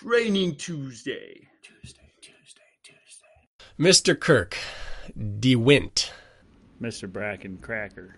[0.00, 1.46] Training Tuesday.
[1.62, 3.28] Tuesday, Tuesday, Tuesday.
[3.78, 4.18] Mr.
[4.18, 4.56] Kirk,
[5.16, 6.10] DeWindt.
[6.80, 7.12] Mr.
[7.12, 8.16] Bracken Cracker.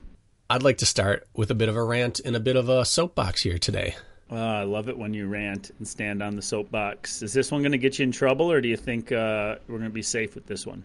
[0.49, 2.85] I'd like to start with a bit of a rant and a bit of a
[2.85, 3.97] soapbox here today.
[4.31, 7.23] Uh, I love it when you rant and stand on the soapbox.
[7.23, 9.79] Is this one going to get you in trouble, or do you think uh, we're
[9.79, 10.85] going to be safe with this one?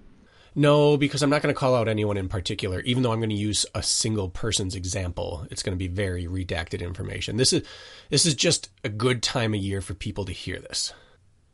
[0.56, 3.30] No, because I'm not going to call out anyone in particular, even though I'm going
[3.30, 5.46] to use a single person's example.
[5.52, 7.38] It's going to be very redacted information.
[7.38, 7.64] This is
[8.10, 10.94] this is just a good time of year for people to hear this.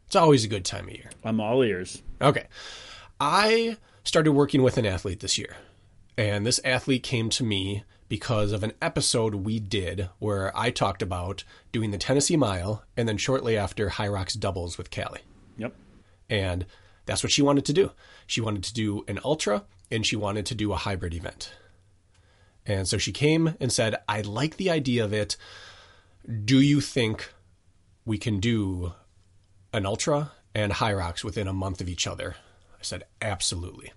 [0.07, 1.09] It's always a good time of year.
[1.23, 2.01] I'm all ears.
[2.21, 2.45] Okay.
[3.19, 5.55] I started working with an athlete this year.
[6.17, 11.01] And this athlete came to me because of an episode we did where I talked
[11.01, 15.21] about doing the Tennessee Mile and then shortly after Hyrox doubles with Callie.
[15.57, 15.73] Yep.
[16.29, 16.65] And
[17.05, 17.91] that's what she wanted to do.
[18.27, 21.53] She wanted to do an ultra and she wanted to do a hybrid event.
[22.65, 25.37] And so she came and said, I like the idea of it.
[26.43, 27.31] Do you think
[28.05, 28.93] we can do
[29.71, 32.35] an ultra and Hyrox within a month of each other?
[32.73, 33.93] I said, absolutely.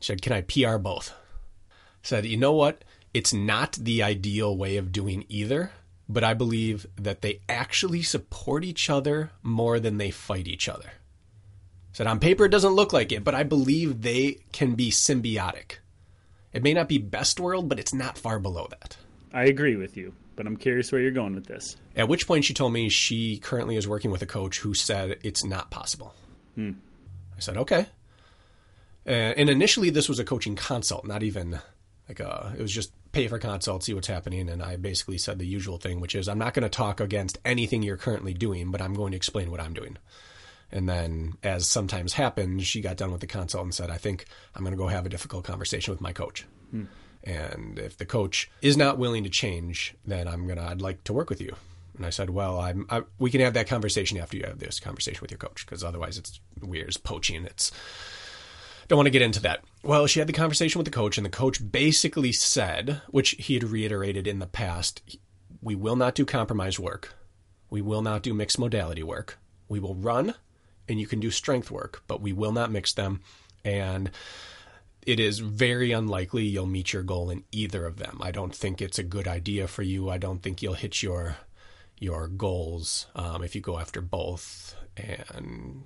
[0.00, 1.14] She said, can I PR both?
[1.70, 2.84] I said, you know what?
[3.14, 5.72] It's not the ideal way of doing either,
[6.08, 10.92] but I believe that they actually support each other more than they fight each other.
[11.92, 15.76] Said, on paper, it doesn't look like it, but I believe they can be symbiotic.
[16.52, 18.96] It may not be best world, but it's not far below that.
[19.32, 21.76] I agree with you, but I'm curious where you're going with this.
[21.96, 25.18] At which point she told me she currently is working with a coach who said
[25.22, 26.14] it's not possible.
[26.54, 26.72] Hmm.
[27.36, 27.86] I said, okay.
[29.06, 31.60] Uh, and initially, this was a coaching consult, not even
[32.08, 34.48] like a, it was just pay for consult, see what's happening.
[34.48, 37.38] And I basically said the usual thing, which is I'm not going to talk against
[37.44, 39.98] anything you're currently doing, but I'm going to explain what I'm doing.
[40.72, 44.24] And then, as sometimes happens, she got done with the consult and said, I think
[44.54, 46.46] I'm going to go have a difficult conversation with my coach.
[46.70, 46.84] Hmm.
[47.24, 51.04] And if the coach is not willing to change, then I'm going to, I'd like
[51.04, 51.54] to work with you.
[51.96, 54.80] And I said, well, I'm, I, we can have that conversation after you have this
[54.80, 57.44] conversation with your coach, because otherwise it's weird, it's poaching.
[57.44, 57.70] It's,
[58.88, 59.62] don't want to get into that.
[59.82, 63.54] Well, she had the conversation with the coach, and the coach basically said, which he
[63.54, 65.18] had reiterated in the past,
[65.60, 67.14] we will not do compromise work.
[67.68, 69.38] We will not do mixed modality work.
[69.68, 70.34] We will run
[70.88, 73.20] and you can do strength work, but we will not mix them.
[73.64, 74.10] And
[75.06, 78.18] it is very unlikely you'll meet your goal in either of them.
[78.20, 80.10] I don't think it's a good idea for you.
[80.10, 81.36] I don't think you'll hit your
[81.98, 84.74] your goals um, if you go after both.
[84.96, 85.84] And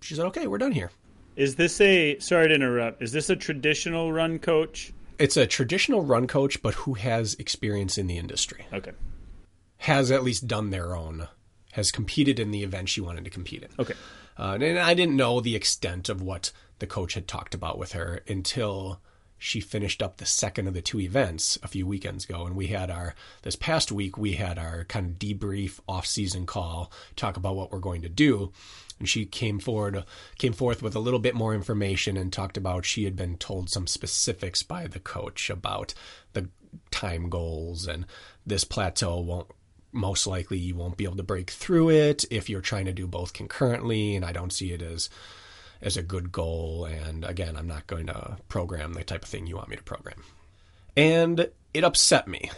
[0.00, 0.90] she said, "Okay, we're done here."
[1.36, 3.02] Is this a sorry to interrupt?
[3.02, 4.92] Is this a traditional run coach?
[5.18, 8.66] It's a traditional run coach, but who has experience in the industry.
[8.72, 8.92] Okay.
[9.78, 11.28] Has at least done their own.
[11.72, 13.68] Has competed in the event she wanted to compete in.
[13.78, 13.94] Okay.
[14.38, 17.92] Uh, and I didn't know the extent of what the coach had talked about with
[17.92, 19.00] her until
[19.38, 22.66] she finished up the second of the two events a few weekends ago and we
[22.66, 27.54] had our this past week we had our kind of debrief off-season call talk about
[27.54, 28.52] what we're going to do
[28.98, 30.04] and she came forward
[30.38, 33.70] came forth with a little bit more information and talked about she had been told
[33.70, 35.94] some specifics by the coach about
[36.32, 36.48] the
[36.90, 38.04] time goals and
[38.44, 39.48] this plateau won't
[39.92, 43.06] most likely you won't be able to break through it if you're trying to do
[43.06, 45.08] both concurrently and I don't see it as
[45.80, 49.46] as a good goal and again I'm not going to program the type of thing
[49.46, 50.22] you want me to program.
[50.96, 52.50] And it upset me.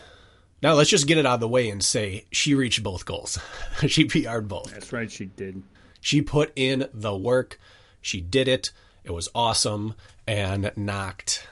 [0.62, 3.38] Now let's just get it out of the way and say she reached both goals.
[3.86, 4.72] she PR'd both.
[4.72, 5.62] That's right, she did.
[6.00, 7.58] She put in the work.
[8.00, 8.72] She did it.
[9.04, 9.94] It was awesome
[10.26, 11.47] and knocked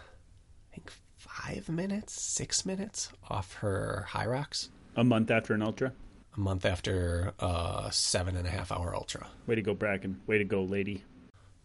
[0.71, 5.93] I think 5 minutes, 6 minutes off her Hyrox A month after an ultra.
[6.37, 9.29] a month after a seven and a half hour ultra.
[9.47, 10.21] Way to go, Bracken.
[10.27, 11.05] Way to go, lady.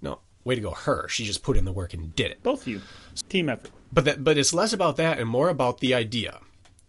[0.03, 1.07] No, way to go, her.
[1.07, 2.43] She just put in the work and did it.
[2.43, 2.81] Both of you.
[3.29, 3.71] Team effort.
[3.91, 6.41] But that, but it's less about that and more about the idea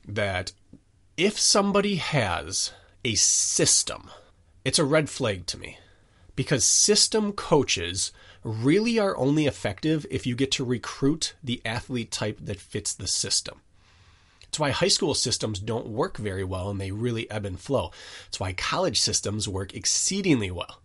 [0.06, 0.52] that
[1.16, 2.72] if somebody has
[3.06, 4.10] a system,
[4.66, 5.78] it's a red flag to me.
[6.36, 8.12] Because system coaches
[8.42, 13.06] really are only effective if you get to recruit the athlete type that fits the
[13.06, 13.60] system.
[14.54, 17.90] It's why high school systems don't work very well and they really ebb and flow.
[18.28, 20.80] It's why college systems work exceedingly well.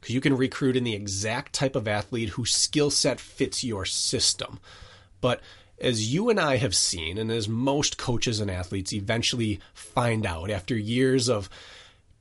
[0.00, 3.84] Because you can recruit in the exact type of athlete whose skill set fits your
[3.84, 4.60] system.
[5.20, 5.40] But
[5.80, 10.48] as you and I have seen, and as most coaches and athletes eventually find out
[10.48, 11.50] after years of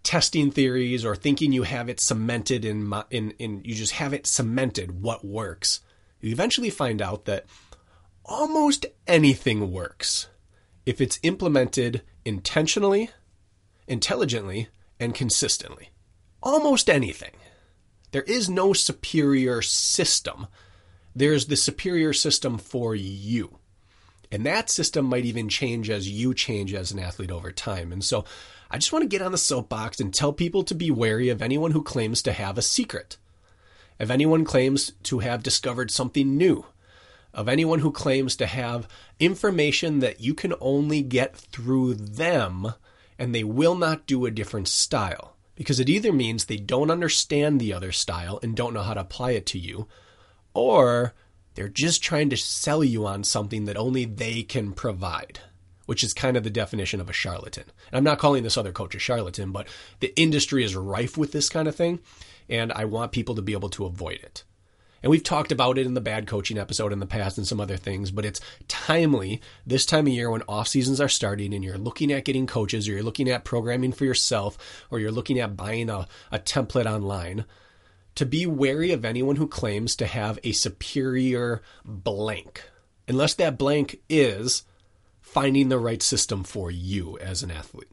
[0.02, 4.26] testing theories or thinking you have it cemented in in in you just have it
[4.26, 5.82] cemented what works.
[6.22, 7.46] You eventually find out that
[8.26, 10.28] almost anything works
[10.86, 13.10] if it's implemented intentionally,
[13.88, 14.70] intelligently,
[15.00, 15.90] and consistently.
[16.42, 17.34] Almost anything.
[18.12, 20.48] There is no superior system.
[21.16, 23.58] There's the superior system for you.
[24.32, 27.92] And that system might even change as you change as an athlete over time.
[27.92, 28.24] And so
[28.70, 31.42] I just want to get on the soapbox and tell people to be wary of
[31.42, 33.18] anyone who claims to have a secret,
[34.00, 36.66] of anyone claims to have discovered something new,
[37.34, 38.88] of anyone who claims to have
[39.20, 42.74] information that you can only get through them
[43.18, 45.36] and they will not do a different style.
[45.56, 49.02] Because it either means they don't understand the other style and don't know how to
[49.02, 49.88] apply it to you,
[50.56, 51.14] or
[51.54, 55.40] they're just trying to sell you on something that only they can provide,
[55.86, 57.66] which is kind of the definition of a charlatan.
[57.92, 59.68] And I'm not calling this other coach a charlatan, but
[60.00, 62.00] the industry is rife with this kind of thing,
[62.50, 64.44] and I want people to be able to avoid it.
[65.04, 67.60] And we've talked about it in the bad coaching episode in the past and some
[67.60, 71.64] other things, but it's timely this time of year when off seasons are starting and
[71.64, 74.58] you're looking at getting coaches or you're looking at programming for yourself
[74.92, 77.46] or you're looking at buying a, a template online
[78.16, 82.70] to be wary of anyone who claims to have a superior blank,
[83.08, 84.64] unless that blank is
[85.20, 87.88] finding the right system for you as an athlete.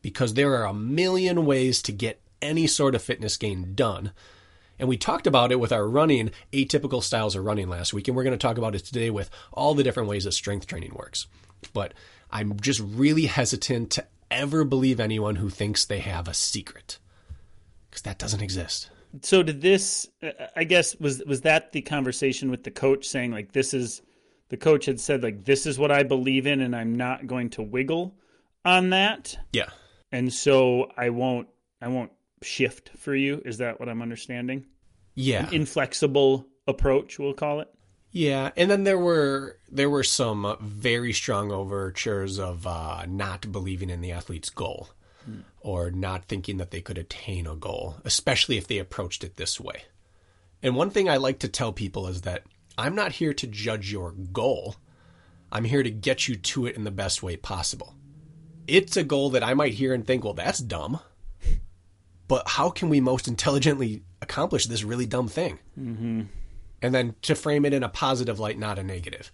[0.00, 4.12] Because there are a million ways to get any sort of fitness gain done.
[4.78, 8.08] And we talked about it with our running, atypical styles of running last week.
[8.08, 10.66] And we're going to talk about it today with all the different ways that strength
[10.66, 11.26] training works.
[11.72, 11.94] But
[12.30, 16.98] I'm just really hesitant to ever believe anyone who thinks they have a secret
[17.90, 18.90] because that doesn't exist
[19.22, 20.06] so did this
[20.56, 24.02] i guess was was that the conversation with the coach saying like this is
[24.50, 27.48] the coach had said like this is what i believe in and i'm not going
[27.48, 28.14] to wiggle
[28.64, 29.70] on that yeah
[30.12, 31.48] and so i won't
[31.80, 34.66] i won't shift for you is that what i'm understanding
[35.14, 37.68] yeah An inflexible approach we'll call it
[38.10, 43.90] yeah and then there were there were some very strong overtures of uh, not believing
[43.90, 44.88] in the athlete's goal
[45.60, 49.60] or not thinking that they could attain a goal, especially if they approached it this
[49.60, 49.82] way.
[50.62, 52.44] And one thing I like to tell people is that
[52.76, 54.76] I'm not here to judge your goal.
[55.50, 57.94] I'm here to get you to it in the best way possible.
[58.66, 61.00] It's a goal that I might hear and think, well, that's dumb.
[62.28, 65.58] But how can we most intelligently accomplish this really dumb thing?
[65.78, 66.22] Mm-hmm.
[66.82, 69.32] And then to frame it in a positive light, not a negative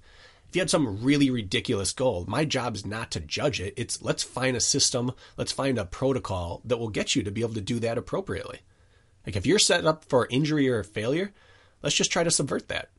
[0.54, 3.74] if you had some really ridiculous goal, my job is not to judge it.
[3.76, 7.40] It's let's find a system, let's find a protocol that will get you to be
[7.40, 8.60] able to do that appropriately.
[9.26, 11.32] Like if you're set up for injury or failure,
[11.82, 12.90] let's just try to subvert that.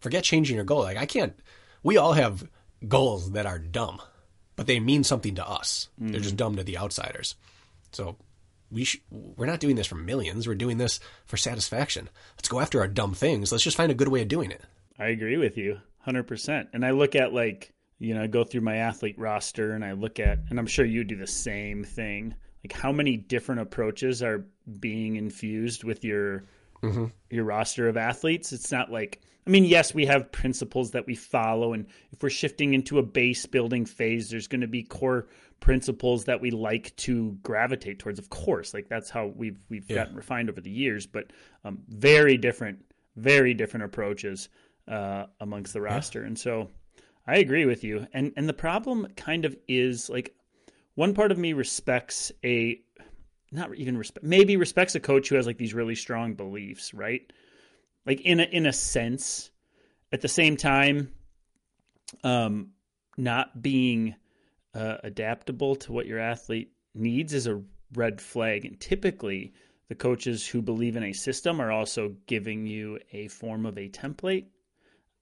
[0.00, 0.80] Forget changing your goal.
[0.80, 1.38] Like I can't.
[1.84, 2.48] We all have
[2.88, 4.02] goals that are dumb,
[4.56, 5.88] but they mean something to us.
[6.00, 6.10] Mm-hmm.
[6.10, 6.38] They're just mm-hmm.
[6.38, 7.36] dumb to the outsiders.
[7.92, 8.16] So
[8.70, 10.46] we sh- we're not doing this for millions.
[10.46, 12.08] We're doing this for satisfaction.
[12.36, 13.52] Let's go after our dumb things.
[13.52, 14.62] Let's just find a good way of doing it.
[14.98, 15.80] I agree with you.
[16.06, 16.68] 100%.
[16.72, 19.92] And I look at like, you know, I go through my athlete roster and I
[19.92, 22.34] look at, and I'm sure you do the same thing.
[22.64, 24.46] Like how many different approaches are
[24.80, 26.44] being infused with your
[26.86, 27.06] mm-hmm.
[27.30, 28.52] your roster of athletes?
[28.52, 32.30] It's not like I mean, yes, we have principles that we follow, and if we're
[32.30, 35.28] shifting into a base building phase, there's going to be core
[35.60, 38.18] principles that we like to gravitate towards.
[38.18, 39.96] Of course, like that's how we've we've yeah.
[39.96, 41.32] gotten refined over the years, but
[41.64, 42.84] um, very different,
[43.14, 44.48] very different approaches
[44.88, 46.22] uh, amongst the roster.
[46.22, 46.26] Yeah.
[46.26, 46.68] And so
[47.26, 48.06] I agree with you.
[48.12, 50.34] And and the problem kind of is like
[50.96, 52.80] one part of me respects a
[53.52, 57.30] not even respect maybe respects a coach who has like these really strong beliefs, right?
[58.04, 59.50] Like in a in a sense.
[60.12, 61.10] At the same time,
[62.22, 62.70] um,
[63.18, 64.14] not being
[64.72, 67.60] uh, adaptable to what your athlete needs is a
[67.92, 68.64] red flag.
[68.64, 69.52] And typically,
[69.88, 73.88] the coaches who believe in a system are also giving you a form of a
[73.88, 74.46] template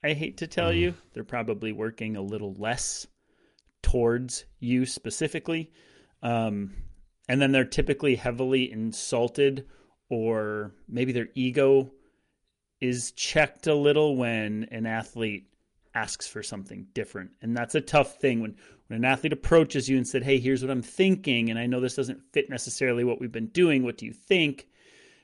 [0.04, 0.76] I hate to tell mm.
[0.76, 3.06] you, they're probably working a little less
[3.82, 5.72] towards you specifically.
[6.22, 6.74] Um,
[7.28, 9.66] and then they're typically heavily insulted,
[10.08, 11.90] or maybe their ego
[12.80, 15.46] is checked a little when an athlete
[15.94, 17.30] asks for something different.
[17.40, 18.56] And that's a tough thing when,
[18.88, 21.80] when an athlete approaches you and said, Hey, here's what I'm thinking, and I know
[21.80, 23.82] this doesn't fit necessarily what we've been doing.
[23.82, 24.66] What do you think?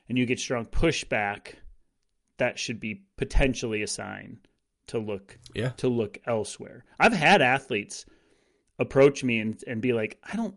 [0.09, 1.55] And you get strong pushback,
[2.37, 4.39] that should be potentially a sign
[4.87, 5.69] to look yeah.
[5.77, 6.83] to look elsewhere.
[6.99, 8.05] I've had athletes
[8.79, 10.55] approach me and, and be like, I don't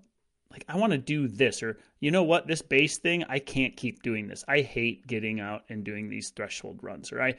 [0.55, 3.77] like I want to do this or you know what, this base thing, I can't
[3.77, 4.45] keep doing this.
[4.47, 7.35] I hate getting out and doing these threshold runs or I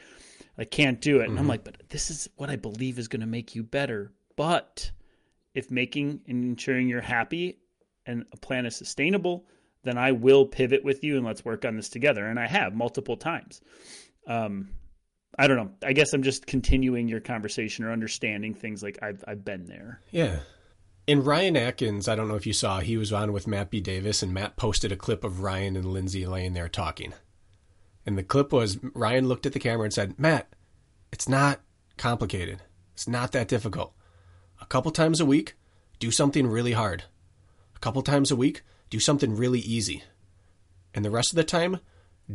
[0.57, 1.23] I can't do it.
[1.23, 1.29] Mm-hmm.
[1.29, 1.49] And I'm mm-hmm.
[1.49, 4.11] like, but this is what I believe is going to make you better.
[4.35, 4.91] But
[5.53, 7.59] if making and ensuring you're happy
[8.05, 9.45] and a plan is sustainable,
[9.83, 12.25] then I will pivot with you and let's work on this together.
[12.25, 13.61] And I have multiple times.
[14.27, 14.71] Um,
[15.39, 15.71] I don't know.
[15.83, 20.01] I guess I'm just continuing your conversation or understanding things like I've I've been there.
[20.11, 20.39] Yeah.
[21.07, 23.79] In Ryan Atkins, I don't know if you saw, he was on with Matt B.
[23.79, 27.13] Davis, and Matt posted a clip of Ryan and Lindsay laying there talking.
[28.07, 30.51] And the clip was Ryan looked at the camera and said, Matt,
[31.11, 31.61] it's not
[31.97, 32.63] complicated.
[32.93, 33.93] It's not that difficult.
[34.59, 35.53] A couple times a week,
[35.99, 37.03] do something really hard.
[37.75, 40.03] A couple times a week, do something really easy.
[40.95, 41.81] And the rest of the time,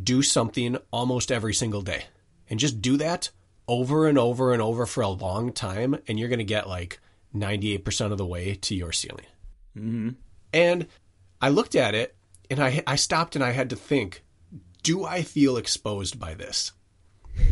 [0.00, 2.04] do something almost every single day.
[2.48, 3.30] And just do that
[3.66, 7.00] over and over and over for a long time, and you're going to get like
[7.34, 9.26] 98% of the way to your ceiling.
[9.76, 10.10] Mm-hmm.
[10.52, 10.86] And
[11.40, 12.16] I looked at it
[12.50, 14.22] and I, I stopped and I had to think
[14.82, 16.72] do I feel exposed by this?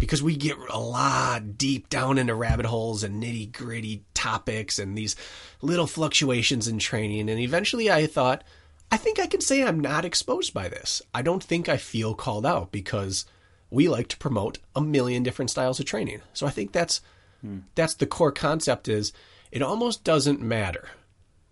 [0.00, 4.96] Because we get a lot deep down into rabbit holes and nitty gritty topics and
[4.96, 5.14] these
[5.62, 7.28] little fluctuations in training.
[7.30, 8.44] And eventually I thought,
[8.90, 11.02] I think I can say I'm not exposed by this.
[11.14, 13.24] I don't think I feel called out because
[13.70, 16.22] we like to promote a million different styles of training.
[16.32, 17.00] So I think that's
[17.40, 17.58] hmm.
[17.74, 19.12] that's the core concept is
[19.50, 20.88] it almost doesn't matter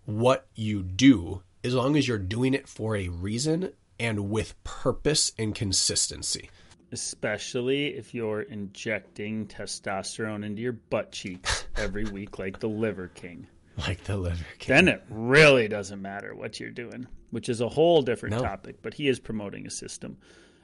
[0.05, 5.31] what you do as long as you're doing it for a reason and with purpose
[5.37, 6.49] and consistency.
[6.91, 13.47] Especially if you're injecting testosterone into your butt cheeks every week, like the Liver King.
[13.77, 14.75] Like the Liver King.
[14.75, 18.41] Then it really doesn't matter what you're doing, which is a whole different no.
[18.41, 18.81] topic.
[18.81, 20.17] But he is promoting a system.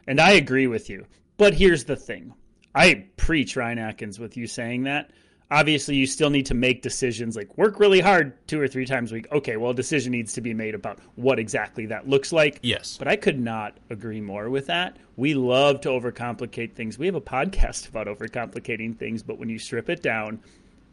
[0.07, 1.05] And I agree with you.
[1.37, 2.33] But here's the thing
[2.73, 5.11] I preach Ryan Atkins with you saying that
[5.53, 9.11] obviously you still need to make decisions like work really hard two or three times
[9.11, 9.27] a week.
[9.31, 12.59] Okay well a decision needs to be made about what exactly that looks like.
[12.63, 12.97] Yes.
[12.97, 14.97] But i could not agree more with that.
[15.15, 16.97] We love to overcomplicate things.
[16.97, 20.39] We have a podcast about overcomplicating things but when you strip it down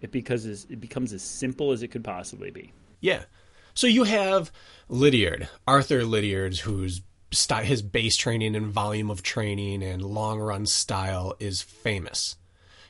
[0.02, 2.72] it becomes it becomes as simple as it could possibly be.
[3.00, 3.24] Yeah.
[3.72, 4.52] So you have
[4.88, 7.00] lydiard arthur lydiard who's
[7.62, 12.36] his base training and volume of training and long run style is famous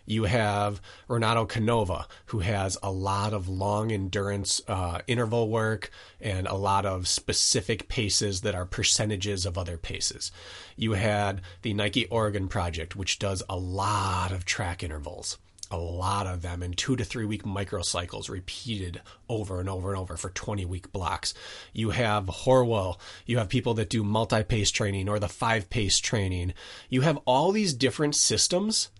[0.07, 5.91] you have Renato Canova, who has a lot of long endurance uh, interval work
[6.21, 10.33] and a lot of specific paces that are percentages of other paces.
[10.77, 15.39] You had the Nike Oregon Project, which does a lot of track intervals
[15.71, 20.01] a lot of them in two to three week microcycles repeated over and over and
[20.01, 21.33] over for 20 week blocks.
[21.73, 25.99] You have Horwill, you have people that do multi pace training or the five pace
[25.99, 26.55] training.
[26.89, 28.91] You have all these different systems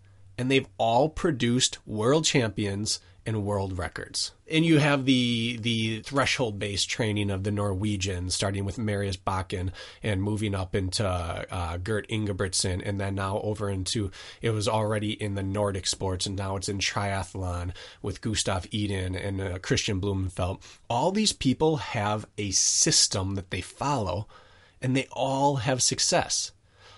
[0.41, 4.33] and they've all produced world champions and world records.
[4.51, 9.71] And you have the the threshold based training of the Norwegians, starting with Marius Bakken
[10.03, 15.13] and moving up into uh, Gjert Ingebrigtsen, and then now over into it was already
[15.13, 20.01] in the Nordic sports, and now it's in triathlon with Gustav Iden and uh, Kristian
[20.01, 20.63] Blummenfelt.
[20.89, 24.27] All these people have a system that they follow,
[24.81, 26.53] and they all have success.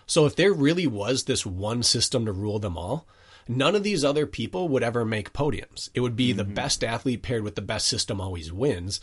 [0.06, 3.08] So if there really was this one system to rule them all,
[3.48, 5.88] none of these other people would ever make podiums.
[5.94, 6.38] It would be mm-hmm.
[6.38, 9.00] the best athlete paired with the best system always wins.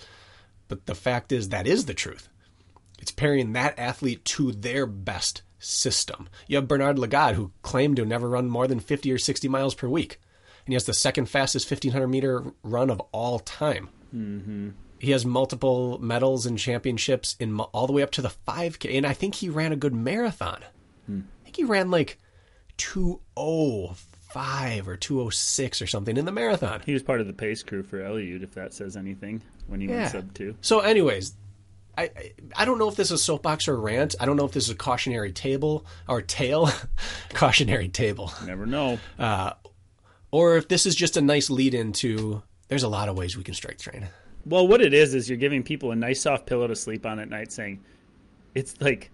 [0.68, 2.30] But the fact is, that is the truth.
[3.00, 6.30] It's pairing that athlete to their best system.
[6.48, 9.76] You have Bernard Lagat, who claimed to never run more than 50 or 60 miles
[9.76, 10.20] per week.
[10.66, 13.90] And he has the second fastest 1500 meter run of all time.
[14.16, 14.70] Mm-hmm.
[15.00, 18.98] He has multiple medals and championships in all the way up to the 5K.
[18.98, 20.64] And I think he ran a good marathon.
[21.06, 21.22] Hmm.
[21.42, 22.20] I think he ran like
[22.78, 26.82] 205 205 or 206 or something in the marathon.
[26.86, 29.88] He was part of the pace crew for Eliud, if that says anything, when he
[29.88, 29.98] yeah.
[29.98, 30.56] went sub two.
[30.62, 31.34] So, anyways,
[31.98, 32.10] I,
[32.56, 34.16] I don't know if this is a soapbox or rant.
[34.20, 36.70] I don't know if this is a cautionary table or tail,
[37.34, 38.32] cautionary table.
[38.46, 39.00] Never know.
[39.18, 39.54] Uh,
[40.32, 42.44] or if this is just a nice lead into.
[42.68, 44.08] There's a lot of ways we can strike train.
[44.46, 47.18] Well, what it is is you're giving people a nice soft pillow to sleep on
[47.18, 47.84] at night, saying
[48.54, 49.10] it's like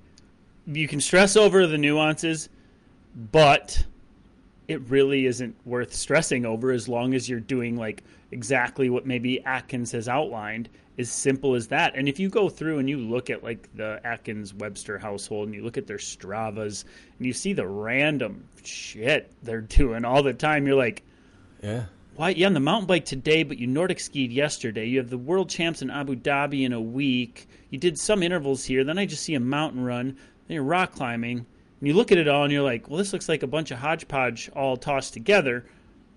[0.68, 2.50] you can stress over the nuances,
[3.16, 3.86] but
[4.68, 9.44] it really isn't worth stressing over as long as you're doing like exactly what maybe
[9.44, 11.96] Atkins has outlined as simple as that.
[11.96, 15.56] And if you go through and you look at like the Atkins Webster household and
[15.56, 16.86] you look at their Stravas
[17.18, 21.04] and you see the random shit they're doing all the time, you're like,
[21.62, 21.86] yeah.
[22.16, 22.30] Why?
[22.30, 24.86] Yeah, on the mountain bike today, but you Nordic skied yesterday.
[24.86, 27.50] You have the world champs in Abu Dhabi in a week.
[27.70, 28.86] You did some intervals here.
[28.86, 30.16] Then I just see a mountain run.
[30.48, 31.46] Then you're rock climbing
[31.80, 33.72] and you look at it all and you're like, well, this looks like a bunch
[33.72, 35.66] of hodgepodge all tossed together,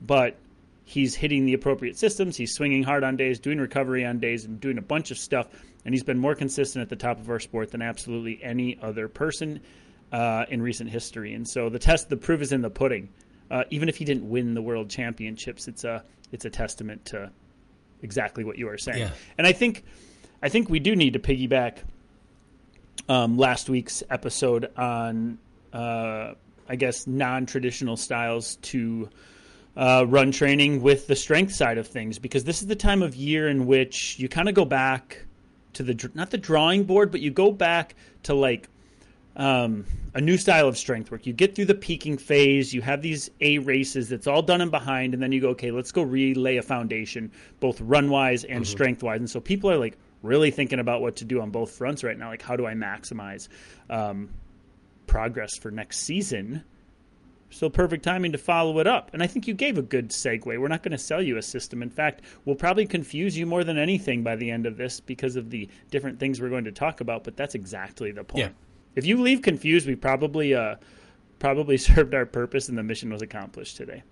[0.00, 0.36] but
[0.84, 2.36] he's hitting the appropriate systems.
[2.36, 5.48] He's swinging hard on days, doing recovery on days, and doing a bunch of stuff.
[5.84, 9.08] And he's been more consistent at the top of our sport than absolutely any other
[9.08, 9.60] person
[10.12, 11.34] uh, in recent history.
[11.34, 13.08] And so the test, the proof is in the pudding.
[13.50, 17.30] Uh, even if he didn't win the world championships, it's a it's a testament to
[18.02, 18.98] exactly what you are saying.
[18.98, 19.10] Yeah.
[19.38, 19.84] And I think
[20.42, 21.78] I think we do need to piggyback
[23.08, 25.38] um, last week's episode on,
[25.72, 26.34] uh,
[26.68, 29.08] I guess, non traditional styles to
[29.76, 33.14] uh, run training with the strength side of things because this is the time of
[33.14, 35.24] year in which you kind of go back
[35.74, 37.94] to the not the drawing board, but you go back
[38.24, 38.68] to like
[39.36, 41.26] um, a new style of strength work.
[41.26, 44.70] You get through the peaking phase, you have these A races that's all done and
[44.70, 48.64] behind, and then you go, okay, let's go relay a foundation, both run wise and
[48.64, 48.70] mm-hmm.
[48.70, 49.20] strength wise.
[49.20, 52.18] And so people are like really thinking about what to do on both fronts right
[52.18, 52.28] now.
[52.28, 53.46] Like, how do I maximize
[53.88, 54.30] um,
[55.08, 56.62] progress for next season?
[57.50, 59.10] So perfect timing to follow it up.
[59.12, 60.44] And I think you gave a good segue.
[60.44, 61.82] We're not going to sell you a system.
[61.82, 65.34] In fact, we'll probably confuse you more than anything by the end of this because
[65.36, 67.24] of the different things we're going to talk about.
[67.24, 68.44] But that's exactly the point.
[68.44, 68.50] Yeah.
[68.94, 70.76] If you leave confused, we probably uh,
[71.38, 74.02] probably served our purpose and the mission was accomplished today.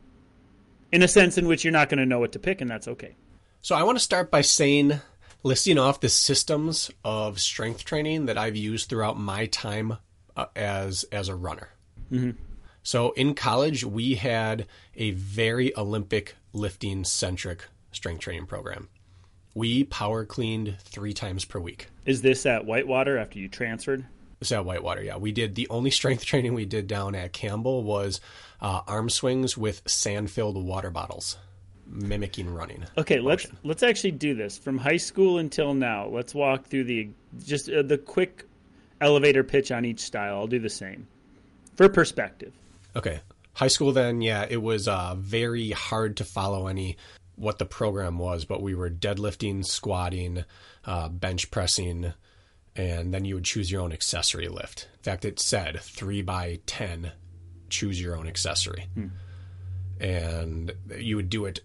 [0.92, 2.88] In a sense in which you're not going to know what to pick, and that's
[2.88, 3.16] okay.
[3.60, 5.00] So I want to start by saying,
[5.42, 9.98] listing off the systems of strength training that I've used throughout my time
[10.36, 11.68] uh, as as a runner.
[12.10, 12.30] Mm-hmm.
[12.82, 18.88] So in college, we had a very Olympic lifting centric strength training program.
[19.54, 21.88] We power cleaned three times per week.
[22.04, 24.04] Is this at Whitewater after you transferred?
[24.38, 25.16] This at Whitewater, yeah.
[25.16, 28.20] We did the only strength training we did down at Campbell was
[28.60, 31.38] uh, arm swings with sand filled water bottles
[31.88, 32.84] mimicking running.
[32.98, 36.08] Okay, let's let's actually do this from high school until now.
[36.08, 37.10] Let's walk through the
[37.44, 38.44] just uh, the quick
[39.00, 40.36] elevator pitch on each style.
[40.36, 41.06] I'll do the same
[41.76, 42.52] for perspective.
[42.94, 43.20] Okay.
[43.54, 46.96] High school, then, yeah, it was uh, very hard to follow any
[47.36, 50.44] what the program was, but we were deadlifting, squatting,
[50.84, 52.12] uh, bench pressing,
[52.74, 54.88] and then you would choose your own accessory lift.
[54.94, 57.12] In fact, it said three by 10,
[57.68, 58.86] choose your own accessory.
[58.94, 59.06] Hmm.
[60.00, 61.60] And you would do it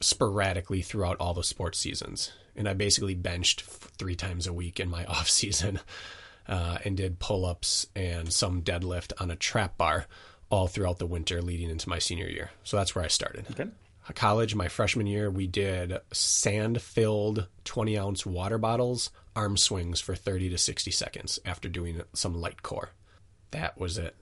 [0.00, 2.32] sporadically throughout all the sports seasons.
[2.56, 5.80] And I basically benched three times a week in my off season
[6.48, 10.06] uh, and did pull ups and some deadlift on a trap bar
[10.50, 12.50] all throughout the winter leading into my senior year.
[12.64, 13.46] So that's where I started.
[13.50, 13.70] Okay.
[14.14, 20.14] College, my freshman year, we did sand filled 20 ounce water bottles, arm swings for
[20.14, 22.90] 30 to 60 seconds after doing some light core.
[23.50, 24.16] That was it.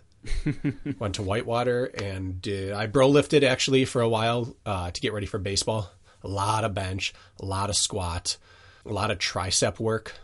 [0.99, 5.13] Went to Whitewater and did, I bro lifted actually for a while uh, to get
[5.13, 5.89] ready for baseball.
[6.25, 8.39] A lot of bench, a lot of squat,
[8.85, 10.15] a lot of tricep work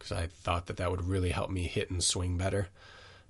[0.00, 2.68] because I thought that that would really help me hit and swing better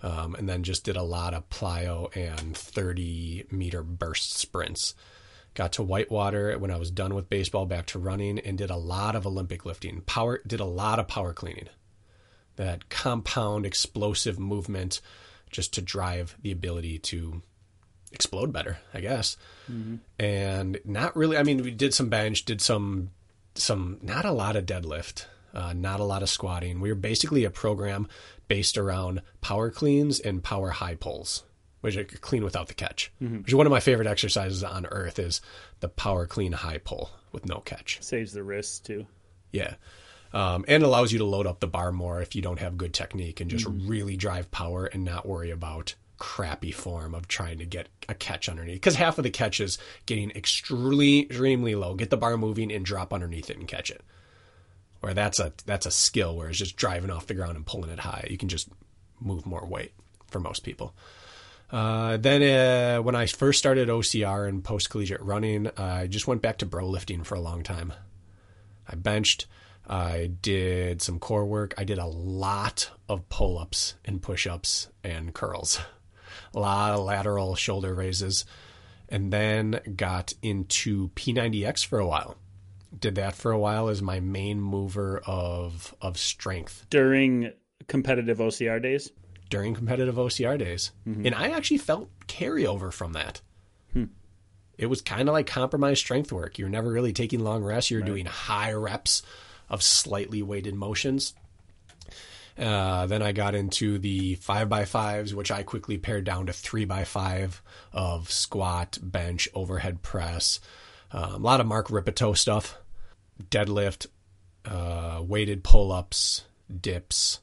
[0.03, 4.95] um, and then just did a lot of plyo and 30 meter burst sprints.
[5.55, 8.77] Got to Whitewater when I was done with baseball, back to running, and did a
[8.77, 10.01] lot of Olympic lifting.
[10.03, 11.69] Power did a lot of power cleaning.
[12.57, 15.01] That compound explosive movement,
[15.51, 17.43] just to drive the ability to
[18.13, 19.37] explode better, I guess.
[19.71, 19.97] Mm-hmm.
[20.23, 21.37] And not really.
[21.37, 23.11] I mean, we did some bench, did some
[23.57, 26.81] some not a lot of deadlift, uh, not a lot of squatting.
[26.81, 28.09] We were basically a program
[28.49, 31.45] based around power cleans and power high pulls,
[31.81, 33.13] which are clean without the catch.
[33.23, 33.39] Mm-hmm.
[33.39, 35.41] Which is one of my favorite exercises on earth is
[35.81, 37.99] the power clean high pull with no catch.
[38.01, 39.07] Saves the wrists too.
[39.53, 39.75] Yeah.
[40.33, 42.95] Um, and allows you to load up the bar more if you don't have good
[42.95, 43.89] technique and just mm-hmm.
[43.89, 48.49] really drive power and not worry about crappy form of trying to get a catch
[48.49, 52.71] underneath because half of the catch is getting extremely extremely low get the bar moving
[52.71, 54.03] and drop underneath it and catch it
[55.01, 57.91] where that's a that's a skill where it's just driving off the ground and pulling
[57.91, 58.27] it high.
[58.31, 58.69] You can just
[59.21, 59.93] move more weight
[60.29, 60.95] for most people.
[61.71, 66.43] Uh, then uh, when I first started OCR and post collegiate running, I just went
[66.43, 67.93] back to bro lifting for a long time.
[68.89, 69.47] I benched.
[69.89, 71.75] I did some core work.
[71.79, 75.81] I did a lot of pull ups and push ups and curls,
[76.55, 78.45] a lot of lateral shoulder raises,
[79.09, 82.37] and then got into P90X for a while
[82.99, 87.53] did that for a while as my main mover of of strength during
[87.89, 89.11] competitive OCR days.
[89.49, 91.27] During competitive OCR days, mm-hmm.
[91.27, 93.41] and I actually felt carryover from that.
[93.93, 94.05] Hmm.
[94.79, 96.57] It was kind of like compromised strength work.
[96.57, 97.91] You're never really taking long rests.
[97.91, 98.07] You're right.
[98.07, 99.23] doing high reps
[99.69, 101.35] of slightly weighted motions.
[102.57, 106.53] Uh, then I got into the five by fives, which I quickly pared down to
[106.53, 110.61] three by five of squat, bench, overhead press,
[111.13, 112.79] um, a lot of Mark Rippetoe stuff,
[113.49, 114.07] deadlift,
[114.65, 116.45] uh, weighted pull ups,
[116.81, 117.41] dips,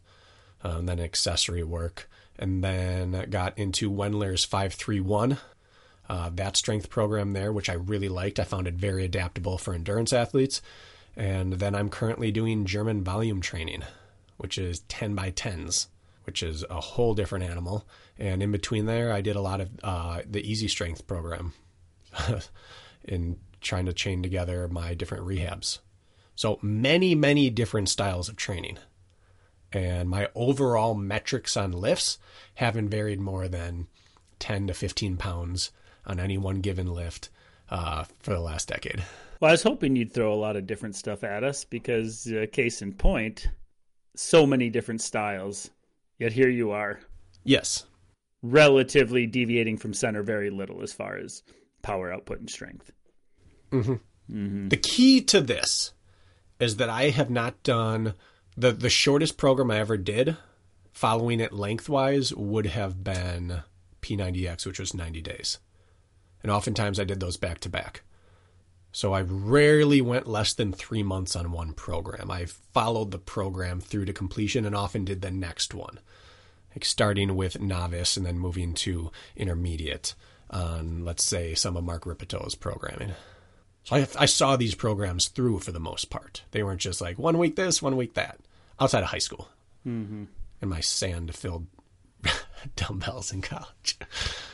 [0.63, 2.09] um, then accessory work.
[2.39, 5.37] And then got into Wendler's 531,
[6.07, 8.39] uh, that strength program there, which I really liked.
[8.39, 10.61] I found it very adaptable for endurance athletes.
[11.15, 13.81] And then I'm currently doing German volume training,
[14.37, 15.87] which is 10 by 10s,
[16.25, 17.87] which is a whole different animal.
[18.19, 21.53] And in between there, I did a lot of uh, the easy strength program.
[23.03, 25.79] in trying to chain together my different rehabs.
[26.37, 28.77] So many, many different styles of training.
[29.73, 32.19] And my overall metrics on lifts
[32.53, 33.87] haven't varied more than
[34.37, 35.71] 10 to 15 pounds
[36.05, 37.29] on any one given lift
[37.71, 39.03] uh, for the last decade.
[39.41, 42.45] Well, I was hoping you'd throw a lot of different stuff at us because, uh,
[42.51, 43.47] case in point,
[44.15, 45.71] so many different styles.
[46.19, 46.99] Yet here you are.
[47.43, 47.87] Yes.
[48.43, 51.41] Relatively deviating from center very little as far as
[51.81, 52.91] power output and strength.
[53.71, 53.93] Mm-hmm.
[54.31, 54.67] Mm-hmm.
[54.69, 55.93] The key to this
[56.59, 58.13] is that I have not done
[58.55, 60.37] the the shortest program I ever did.
[60.91, 63.61] Following it lengthwise would have been
[64.01, 65.59] P90X, which was 90 days,
[66.41, 68.01] and oftentimes I did those back to back.
[68.91, 72.31] So I rarely went less than three months on one program.
[72.31, 75.99] I followed the program through to completion and often did the next one,
[76.71, 80.15] like starting with novice and then moving to intermediate
[80.49, 83.11] on, let's say, some of Mark Rippetoe's programming.
[83.87, 86.43] So I, I saw these programs through for the most part.
[86.51, 88.37] They weren't just like one week this, one week that.
[88.81, 89.47] Outside of high school,
[89.87, 90.25] mm-hmm.
[90.61, 91.65] and my sand-filled
[92.75, 93.97] dumbbells in college.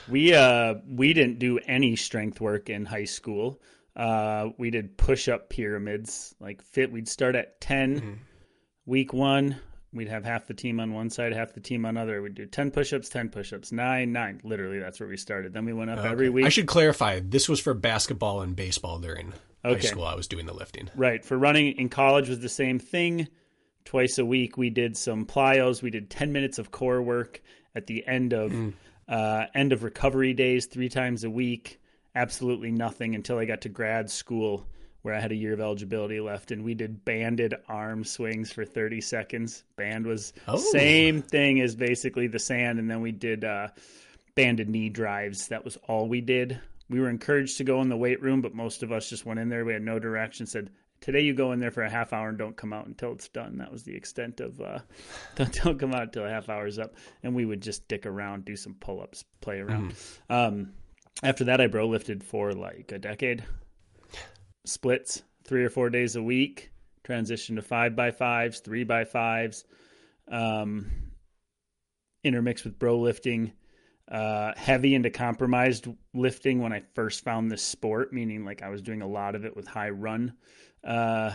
[0.07, 3.59] We uh we didn't do any strength work in high school.
[3.95, 6.91] Uh, we did push up pyramids, like fit.
[6.91, 8.13] We'd start at 10 mm-hmm.
[8.85, 9.57] week one.
[9.93, 12.21] We'd have half the team on one side, half the team on other.
[12.21, 14.41] We'd do 10 push ups, 10 push ups, nine, nine.
[14.43, 15.53] Literally, that's where we started.
[15.53, 16.09] Then we went up okay.
[16.09, 16.45] every week.
[16.45, 19.79] I should clarify this was for basketball and baseball during okay.
[19.79, 20.05] high school.
[20.05, 20.89] I was doing the lifting.
[20.95, 21.23] Right.
[21.23, 23.27] For running in college was the same thing.
[23.85, 25.81] Twice a week, we did some plyos.
[25.81, 27.41] We did 10 minutes of core work
[27.75, 28.51] at the end of.
[28.51, 28.73] Mm.
[29.05, 31.81] Uh, end of recovery days three times a week
[32.15, 34.65] absolutely nothing until I got to grad school
[35.03, 38.65] where I had a year of eligibility left and we did banded arm swings for
[38.65, 39.63] 30 seconds.
[39.75, 40.57] Band was oh.
[40.57, 43.67] same thing as basically the sand and then we did uh,
[44.35, 45.49] banded knee drives.
[45.49, 46.59] That was all we did.
[46.89, 49.39] We were encouraged to go in the weight room, but most of us just went
[49.39, 49.65] in there.
[49.65, 50.45] We had no direction.
[50.45, 50.69] Said,
[51.01, 53.29] "Today you go in there for a half hour and don't come out until it's
[53.29, 54.79] done." That was the extent of uh,
[55.35, 56.95] don't don't come out until a half hour's up.
[57.23, 59.93] And we would just dick around, do some pull ups, play around.
[60.29, 60.47] Mm.
[60.47, 60.73] Um,
[61.23, 63.43] after that, I bro lifted for like a decade.
[64.65, 66.71] Splits three or four days a week.
[67.03, 69.65] Transition to five by fives, three by fives.
[70.29, 70.89] Um,
[72.23, 73.51] intermixed with bro lifting.
[74.09, 78.81] Uh, heavy into compromised lifting when I first found this sport, meaning like I was
[78.81, 80.33] doing a lot of it with high run,
[80.83, 81.31] uh,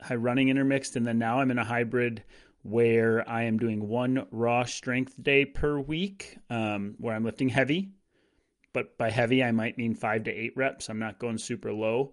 [0.00, 2.24] high running intermixed, and then now I'm in a hybrid
[2.62, 7.92] where I am doing one raw strength day per week, um, where I'm lifting heavy
[8.74, 10.90] but by heavy, I might mean five to eight reps.
[10.90, 12.12] I'm not going super low.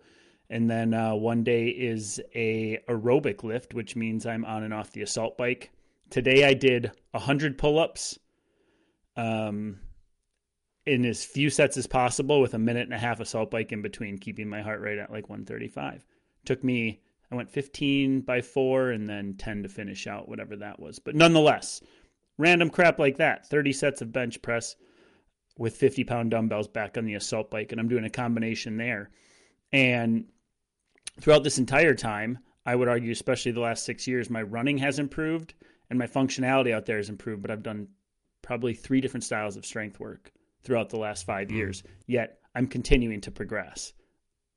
[0.52, 4.92] And then uh, one day is a aerobic lift, which means I'm on and off
[4.92, 5.72] the assault bike.
[6.10, 8.20] Today I did 100 pull-ups
[9.16, 9.80] um,
[10.86, 13.82] in as few sets as possible with a minute and a half assault bike in
[13.82, 16.06] between, keeping my heart rate at like 135.
[16.44, 17.00] Took me,
[17.32, 21.00] I went 15 by 4 and then 10 to finish out, whatever that was.
[21.00, 21.82] But nonetheless,
[22.38, 24.76] random crap like that 30 sets of bench press,
[25.58, 27.72] with 50 pound dumbbells back on the assault bike.
[27.72, 29.12] And I'm doing a combination there.
[29.72, 30.26] And
[31.22, 35.00] throughout this entire time, I would argue, especially the last six years, my running has
[35.00, 35.54] improved
[35.90, 37.42] and my functionality out there has improved.
[37.42, 37.88] But I've done
[38.42, 40.32] probably three different styles of strength work
[40.64, 41.56] throughout the last five mm.
[41.56, 41.84] years.
[42.08, 43.94] Yet I'm continuing to progress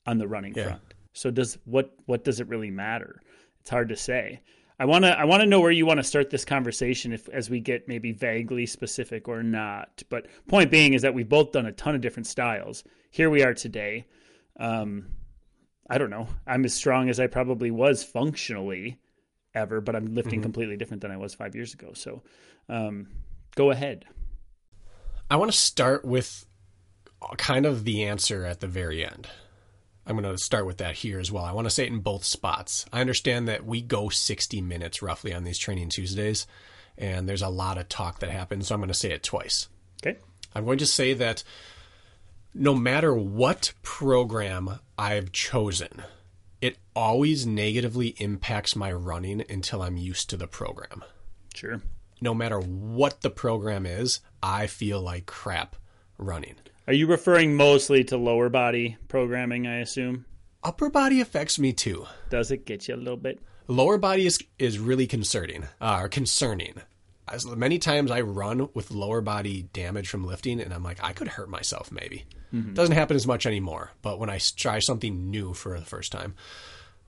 [0.06, 0.64] on the running yeah.
[0.64, 0.94] front.
[1.12, 3.20] So does what what does it really matter?
[3.60, 4.42] It's hard to say.
[4.78, 7.28] I want to I want to know where you want to start this conversation if
[7.28, 10.02] as we get maybe vaguely specific or not.
[10.08, 12.82] But point being is that we've both done a ton of different styles.
[13.10, 14.06] Here we are today.
[14.58, 15.06] Um,
[15.88, 16.28] I don't know.
[16.46, 18.98] I'm as strong as I probably was functionally
[19.54, 20.42] ever, but I'm lifting mm-hmm.
[20.42, 21.92] completely different than I was five years ago.
[21.94, 22.22] So,
[22.68, 23.08] um,
[23.54, 24.06] go ahead.
[25.30, 26.46] I want to start with
[27.38, 29.28] kind of the answer at the very end.
[30.06, 31.44] I'm going to start with that here as well.
[31.44, 32.84] I want to say it in both spots.
[32.92, 36.46] I understand that we go 60 minutes roughly on these training Tuesdays,
[36.98, 39.68] and there's a lot of talk that happens, so I'm going to say it twice.
[40.04, 40.18] Okay.
[40.54, 41.42] I'm going to say that
[42.54, 46.02] no matter what program I've chosen,
[46.60, 51.04] it always negatively impacts my running until I'm used to the program.
[51.52, 51.82] Sure.
[52.20, 55.76] No matter what the program is, I feel like crap
[56.16, 56.54] running.
[56.86, 60.24] Are you referring mostly to lower body programming, I assume?
[60.62, 62.06] Upper body affects me too.
[62.30, 63.40] Does it get you a little bit?
[63.66, 65.64] Lower body is is really concerning.
[65.80, 66.74] Uh, concerning.
[67.26, 71.12] As many times I run with lower body damage from lifting, and I'm like, I
[71.12, 72.24] could hurt myself maybe.
[72.52, 72.74] Mm-hmm.
[72.74, 73.92] Doesn't happen as much anymore.
[74.02, 76.34] But when I try something new for the first time,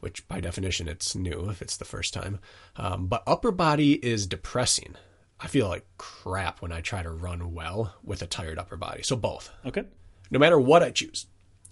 [0.01, 2.39] which by definition it's new if it's the first time,
[2.77, 4.95] um, but upper body is depressing.
[5.39, 9.03] I feel like crap when I try to run well with a tired upper body.
[9.03, 9.51] So both.
[9.67, 9.85] Okay.
[10.31, 11.27] No matter what I choose,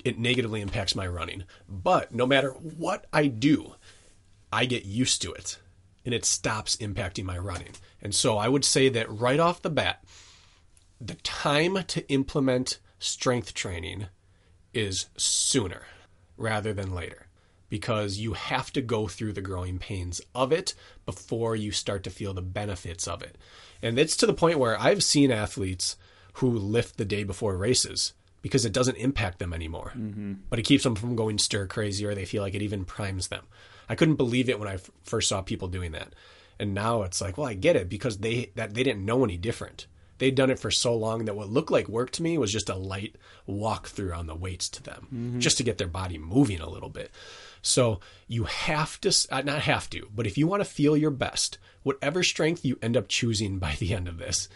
[0.04, 1.44] it negatively impacts my running.
[1.68, 3.74] But no matter what I do,
[4.52, 5.58] I get used to it.
[6.04, 7.72] And it stops impacting my running.
[8.02, 10.04] And so I would say that right off the bat,
[11.00, 14.06] the time to implement strength training
[14.72, 15.82] is sooner
[16.36, 17.28] rather than later
[17.68, 20.74] because you have to go through the growing pains of it
[21.06, 23.36] before you start to feel the benefits of it.
[23.82, 25.96] And it's to the point where I've seen athletes
[26.34, 28.12] who lift the day before races
[28.42, 29.92] because it doesn't impact them anymore.
[29.96, 30.34] Mm-hmm.
[30.50, 33.28] But it keeps them from going stir crazy or they feel like it even primes
[33.28, 33.44] them.
[33.88, 36.14] I couldn't believe it when I f- first saw people doing that.
[36.58, 39.36] And now it's like, well, I get it because they that they didn't know any
[39.36, 39.86] different.
[40.18, 42.68] They'd done it for so long that what looked like work to me was just
[42.68, 43.16] a light
[43.46, 45.40] walk through on the weights to them, mm-hmm.
[45.40, 47.10] just to get their body moving a little bit.
[47.62, 51.10] So you have to, uh, not have to, but if you want to feel your
[51.10, 54.48] best, whatever strength you end up choosing by the end of this,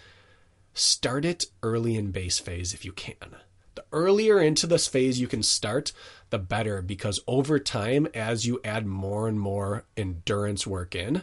[0.75, 3.37] start it early in base phase if you can.
[3.79, 5.93] The earlier into this phase you can start,
[6.31, 11.23] the better because over time, as you add more and more endurance work in,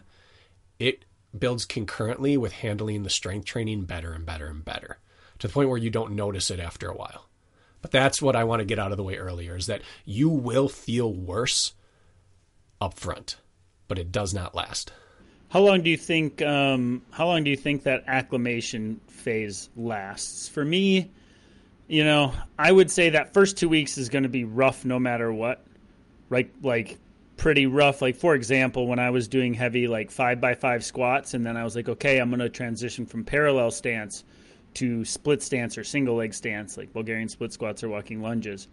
[0.80, 1.04] it
[1.38, 5.00] builds concurrently with handling the strength training better and better and better
[5.40, 7.28] to the point where you don't notice it after a while.
[7.82, 10.30] But that's what I want to get out of the way earlier is that you
[10.30, 11.74] will feel worse
[12.80, 13.36] up front,
[13.90, 14.94] but it does not last.
[15.50, 20.48] How long do you think um, how long do you think that acclimation phase lasts?
[20.48, 21.12] For me,
[21.88, 25.00] you know, I would say that first 2 weeks is going to be rough no
[25.00, 25.66] matter what.
[26.28, 26.98] Right like
[27.38, 28.02] pretty rough.
[28.02, 31.58] Like for example, when I was doing heavy like five by five squats, and then
[31.58, 34.24] I was like, okay, I'm going to transition from parallel stance
[34.76, 38.68] to split stance or single leg stance, like Bulgarian split squats or walking lunges.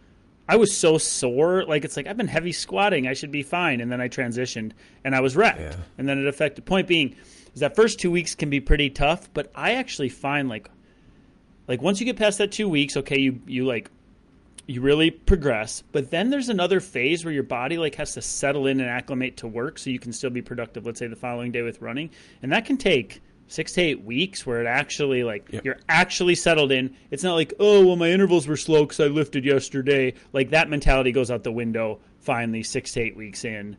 [0.48, 3.80] I was so sore, like it's like I've been heavy squatting, I should be fine,
[3.80, 4.72] and then I transitioned
[5.04, 5.76] and I was wrecked, yeah.
[5.98, 6.64] and then it affected.
[6.64, 7.14] Point being,
[7.54, 10.68] is that first two weeks can be pretty tough, but I actually find like,
[11.68, 13.90] like once you get past that two weeks, okay, you you like
[14.66, 15.82] you really progress.
[15.92, 19.36] But then there's another phase where your body like has to settle in and acclimate
[19.38, 22.10] to work so you can still be productive let's say the following day with running.
[22.42, 25.64] And that can take six to eight weeks where it actually like yep.
[25.64, 26.94] you're actually settled in.
[27.10, 30.14] It's not like oh well my intervals were slow because i lifted yesterday.
[30.32, 33.76] Like that mentality goes out the window finally six to eight weeks in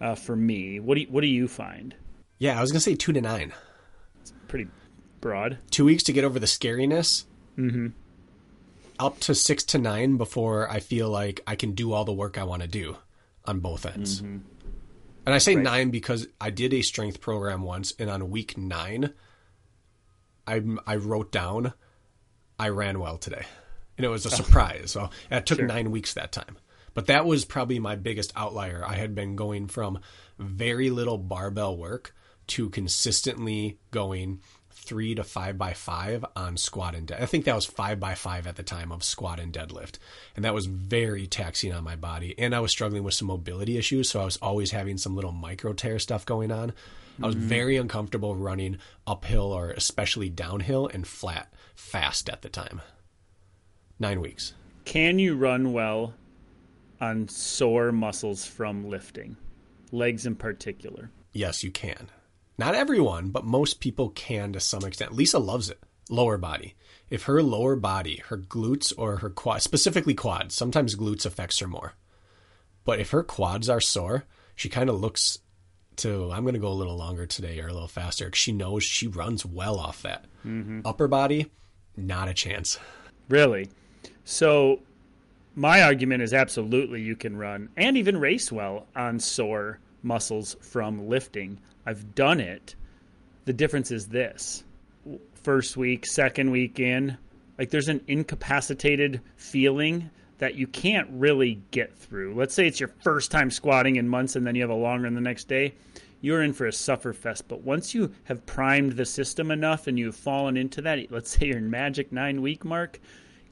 [0.00, 0.80] uh, for me.
[0.80, 1.94] What do you, what do you find?
[2.38, 3.52] Yeah i was gonna say two to nine.
[4.20, 4.68] It's pretty
[5.24, 7.24] broad two weeks to get over the scariness
[7.58, 7.88] mm-hmm
[8.98, 12.38] up to six to nine before I feel like I can do all the work
[12.38, 12.96] I want to do
[13.44, 14.20] on both ends.
[14.20, 14.38] Mm-hmm.
[15.26, 15.64] And I say right.
[15.64, 19.12] nine because I did a strength program once, and on week nine,
[20.46, 21.72] I I wrote down
[22.58, 23.44] I ran well today,
[23.96, 24.90] and it was a surprise.
[24.92, 25.66] so it took sure.
[25.66, 26.58] nine weeks that time.
[26.92, 28.84] But that was probably my biggest outlier.
[28.86, 29.98] I had been going from
[30.38, 32.14] very little barbell work
[32.48, 34.40] to consistently going
[34.74, 37.22] three to five by five on squat and dead.
[37.22, 39.98] I think that was five by five at the time of squat and deadlift.
[40.36, 42.34] And that was very taxing on my body.
[42.38, 44.10] And I was struggling with some mobility issues.
[44.10, 46.72] So I was always having some little micro tear stuff going on.
[47.22, 47.46] I was mm-hmm.
[47.46, 52.82] very uncomfortable running uphill or especially downhill and flat fast at the time.
[54.00, 54.54] Nine weeks.
[54.84, 56.14] Can you run well
[57.00, 59.36] on sore muscles from lifting,
[59.92, 61.10] legs in particular?
[61.32, 62.10] Yes, you can.
[62.56, 65.12] Not everyone, but most people can to some extent.
[65.12, 65.80] Lisa loves it.
[66.08, 66.74] Lower body.
[67.10, 71.66] If her lower body, her glutes or her quad, specifically quads, sometimes glutes affects her
[71.66, 71.94] more.
[72.84, 75.38] But if her quads are sore, she kind of looks
[75.96, 78.52] to, I'm going to go a little longer today or a little faster because she
[78.52, 80.26] knows she runs well off that.
[80.44, 80.80] Mm-hmm.
[80.84, 81.50] Upper body,
[81.96, 82.78] not a chance.
[83.28, 83.68] Really?
[84.24, 84.80] So,
[85.54, 91.08] my argument is absolutely you can run and even race well on sore muscles from
[91.08, 91.60] lifting.
[91.86, 92.74] I've done it.
[93.44, 94.64] The difference is this
[95.34, 97.18] first week, second week in,
[97.58, 102.34] like there's an incapacitated feeling that you can't really get through.
[102.34, 105.02] Let's say it's your first time squatting in months and then you have a long
[105.02, 105.74] run the next day.
[106.20, 107.46] You're in for a suffer fest.
[107.48, 111.46] But once you have primed the system enough and you've fallen into that, let's say
[111.46, 112.98] you're in magic nine week mark,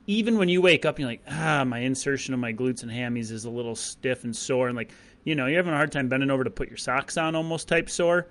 [0.07, 3.31] even when you wake up, you're like, ah, my insertion of my glutes and hammies
[3.31, 4.69] is a little stiff and sore.
[4.69, 4.91] And like,
[5.25, 7.69] you know, you're having a hard time bending over to put your socks on almost
[7.69, 8.29] type sore.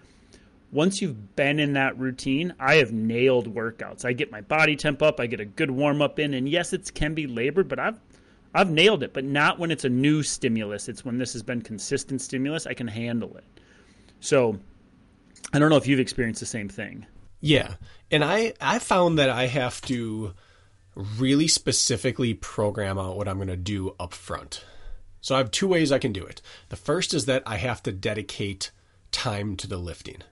[0.71, 4.05] Once you've been in that routine, I have nailed workouts.
[4.05, 6.71] I get my body temp up, I get a good warm up in, and yes,
[6.71, 7.99] it can be labor, but I've
[8.53, 10.89] I've nailed it, but not when it's a new stimulus.
[10.89, 13.45] It's when this has been consistent stimulus, I can handle it.
[14.19, 14.57] So
[15.53, 17.05] I don't know if you've experienced the same thing.
[17.39, 17.75] Yeah.
[18.09, 20.33] And I I found that I have to
[20.95, 24.63] really specifically program out what I'm going to do up front.
[25.21, 26.41] So I have two ways I can do it.
[26.69, 28.71] The first is that I have to dedicate
[29.11, 30.23] time to the lifting,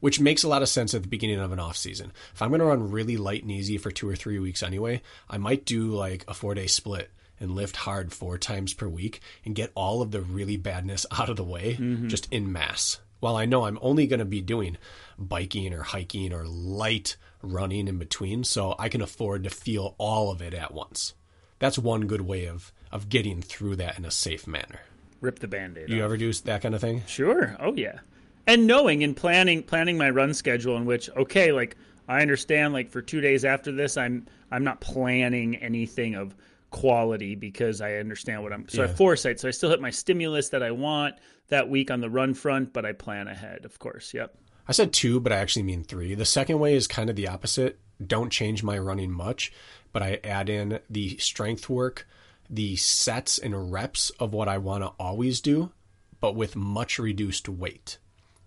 [0.00, 2.12] which makes a lot of sense at the beginning of an off season.
[2.34, 5.02] If I'm going to run really light and easy for two or three weeks anyway,
[5.28, 9.20] I might do like a four day split and lift hard four times per week
[9.44, 12.08] and get all of the really badness out of the way mm-hmm.
[12.08, 14.76] just in mass While I know I'm only going to be doing
[15.18, 20.30] biking or hiking or light running in between, so I can afford to feel all
[20.30, 21.14] of it at once.
[21.58, 24.80] That's one good way of, of getting through that in a safe manner.
[25.20, 25.88] Rip the band-aid.
[25.88, 26.04] You off.
[26.04, 27.02] ever do that kind of thing?
[27.06, 27.56] Sure.
[27.60, 27.98] Oh yeah.
[28.46, 31.76] And knowing and planning planning my run schedule in which okay, like
[32.08, 36.34] I understand like for 2 days after this I'm I'm not planning anything of
[36.70, 38.94] quality because I understand what I'm so I Yeah.
[38.94, 39.40] foresight.
[39.40, 41.16] So I still hit my stimulus that I want
[41.48, 44.12] that week on the run front, but I plan ahead, of course.
[44.14, 44.34] Yep.
[44.68, 46.14] I said two, but I actually mean three.
[46.14, 47.78] The second way is kind of the opposite.
[48.06, 49.50] Don't change my running much,
[49.92, 52.06] but I add in the strength work,
[52.50, 55.72] the sets and reps of what I want to always do,
[56.20, 57.98] but with much reduced weight.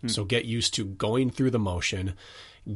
[0.08, 2.16] So get used to going through the motion,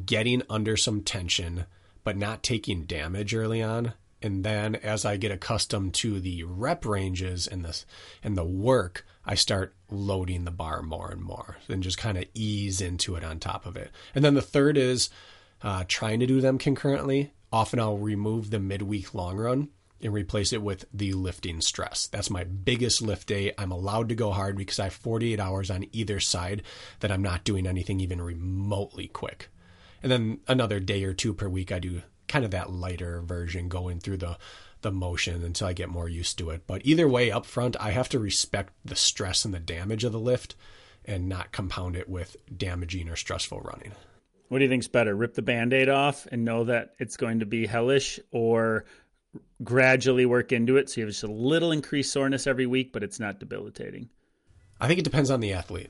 [0.06, 1.66] getting under some tension,
[2.04, 3.94] but not taking damage early on.
[4.22, 7.84] And then as I get accustomed to the rep ranges and the
[8.24, 12.26] and the work, I start loading the bar more and more, and just kind of
[12.34, 13.92] ease into it on top of it.
[14.14, 15.10] And then the third is
[15.64, 17.34] uh, trying to do them concurrently.
[17.52, 19.70] Often I'll remove the midweek long run
[20.06, 22.08] and replace it with the lifting stress.
[22.08, 23.54] That's my biggest lift day.
[23.58, 26.62] I'm allowed to go hard because I have 48 hours on either side
[27.00, 29.50] that I'm not doing anything even remotely quick.
[30.04, 33.68] And then another day or two per week, I do kind of that lighter version
[33.68, 34.38] going through the
[34.82, 36.68] the motion until I get more used to it.
[36.68, 40.12] But either way, up front, I have to respect the stress and the damage of
[40.12, 40.56] the lift
[41.06, 43.94] and not compound it with damaging or stressful running.
[44.50, 45.15] What do you think's better?
[45.15, 48.86] Rip the band-aid off and know that it's going to be hellish or
[49.63, 53.04] gradually work into it so you have just a little increased soreness every week, but
[53.04, 54.10] it's not debilitating.
[54.80, 55.89] I think it depends on the athlete.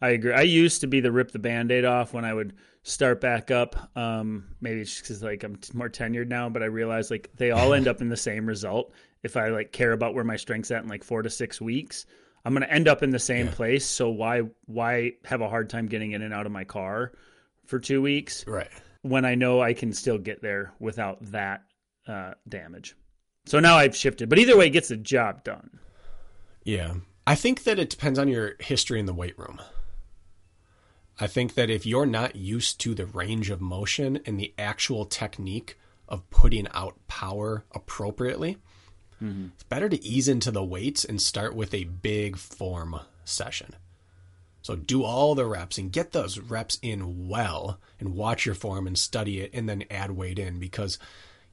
[0.00, 0.32] I agree.
[0.32, 3.76] I used to be the rip the band-aid off when I would start back up.
[3.96, 7.72] Um, maybe it's because like I'm more tenured now, but I realize like they all
[7.72, 8.92] end up in the same result.
[9.22, 12.04] If I like care about where my strength's at in like four to six weeks,
[12.44, 13.86] I'm going to end up in the same place.
[13.86, 17.12] So why why have a hard time getting in and out of my car
[17.66, 18.68] for two weeks Right.
[19.02, 21.62] when I know I can still get there without that
[22.06, 22.96] uh, damage?
[23.46, 25.78] So now I've shifted, but either way, it gets the job done.
[26.64, 26.94] Yeah.
[27.26, 29.60] I think that it depends on your history in the weight room.
[31.20, 35.04] I think that if you're not used to the range of motion and the actual
[35.04, 38.58] technique of putting out power appropriately,
[39.54, 43.76] it's better to ease into the weights and start with a big form session.
[44.62, 48.86] So do all the reps and get those reps in well and watch your form
[48.88, 50.98] and study it and then add weight in because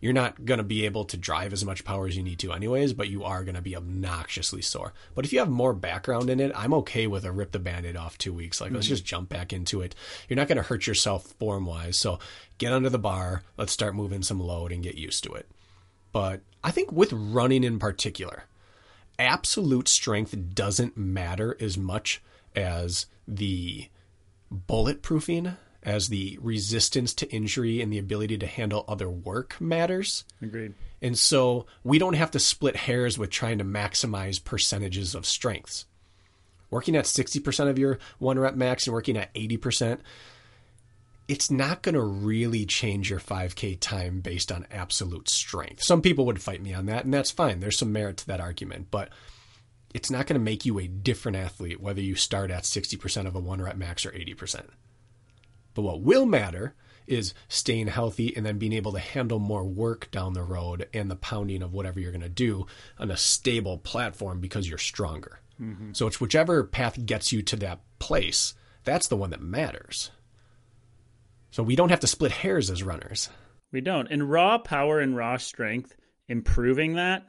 [0.02, 2.54] you're not going to be able to drive as much power as you need to
[2.54, 4.94] anyways, but you are going to be obnoxiously sore.
[5.14, 7.98] But if you have more background in it, I'm okay with a rip the band-aid
[7.98, 8.62] off two weeks.
[8.62, 8.94] Like, let's mm-hmm.
[8.94, 9.96] just jump back into it.
[10.28, 11.98] You're not going to hurt yourself form wise.
[11.98, 12.20] So
[12.58, 13.44] get under the bar.
[13.58, 15.50] Let's start moving some load and get used to it.
[16.12, 18.46] But I think with running in particular,
[19.18, 22.22] absolute strength doesn't matter as much
[22.56, 23.90] as the
[24.52, 30.26] bulletproofing, as the resistance to injury and the ability to handle other work matters.
[30.42, 30.74] Agreed.
[31.02, 35.86] And so we don't have to split hairs with trying to maximize percentages of strengths.
[36.70, 40.00] Working at 60% of your one rep max and working at 80%,
[41.28, 45.84] it's not going to really change your 5K time based on absolute strength.
[45.84, 47.60] Some people would fight me on that, and that's fine.
[47.60, 49.10] There's some merit to that argument, but
[49.94, 53.36] it's not going to make you a different athlete whether you start at 60% of
[53.36, 54.66] a one rep max or 80%.
[55.80, 56.76] But what will matter
[57.08, 61.10] is staying healthy and then being able to handle more work down the road and
[61.10, 65.40] the pounding of whatever you're going to do on a stable platform because you're stronger.
[65.94, 70.12] So it's whichever path gets you to that place, that's the one that matters.
[71.52, 73.30] So we don't have to split hairs as runners.
[73.72, 74.08] We don't.
[74.12, 75.96] And raw power and raw strength,
[76.28, 77.26] improving that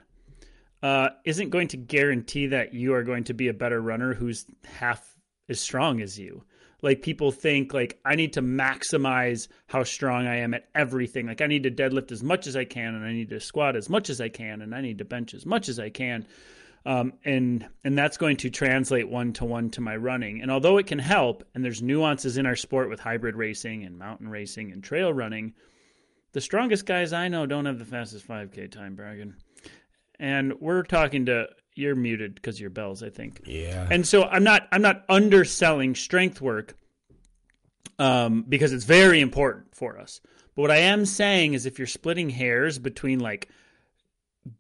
[0.83, 4.45] uh, isn't going to guarantee that you are going to be a better runner who's
[4.65, 5.17] half
[5.49, 6.43] as strong as you.
[6.83, 11.27] Like people think, like I need to maximize how strong I am at everything.
[11.27, 13.77] Like I need to deadlift as much as I can, and I need to squat
[13.77, 16.27] as much as I can, and I need to bench as much as I can.
[16.87, 20.41] Um, and and that's going to translate one to one to my running.
[20.41, 23.99] And although it can help, and there's nuances in our sport with hybrid racing and
[23.99, 25.53] mountain racing and trail running,
[26.33, 29.37] the strongest guys I know don't have the fastest 5K time, Bracken.
[30.19, 33.41] And we're talking to you're muted because your bells, I think.
[33.47, 33.87] Yeah.
[33.91, 36.77] And so I'm not I'm not underselling strength work
[37.99, 40.21] um, because it's very important for us.
[40.55, 43.49] But what I am saying is if you're splitting hairs between like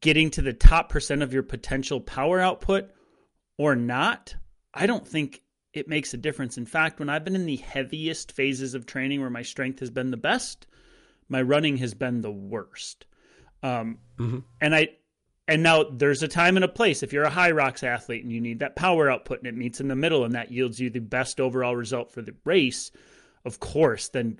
[0.00, 2.90] getting to the top percent of your potential power output
[3.58, 4.34] or not,
[4.72, 5.42] I don't think
[5.72, 6.58] it makes a difference.
[6.58, 9.90] In fact, when I've been in the heaviest phases of training where my strength has
[9.90, 10.66] been the best,
[11.28, 13.06] my running has been the worst.
[13.62, 14.42] Um, Mhm.
[14.60, 14.88] And I
[15.50, 17.02] And now there's a time and a place.
[17.02, 19.88] If you're a Hyrox athlete and you need that power output and it meets in
[19.88, 22.92] the middle and that yields you the best overall result for the race,
[23.44, 24.38] of course, then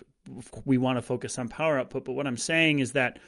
[0.64, 2.04] we want to focus on power output.
[2.04, 3.18] But what I'm saying is that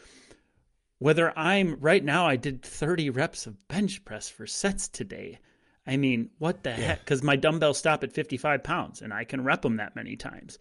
[1.00, 5.40] whether I'm right now, I did 30 reps of bench press for sets today.
[5.84, 6.76] I mean, what the yeah.
[6.76, 7.00] heck?
[7.00, 10.56] Because my dumbbells stop at 55 pounds and I can rep them that many times.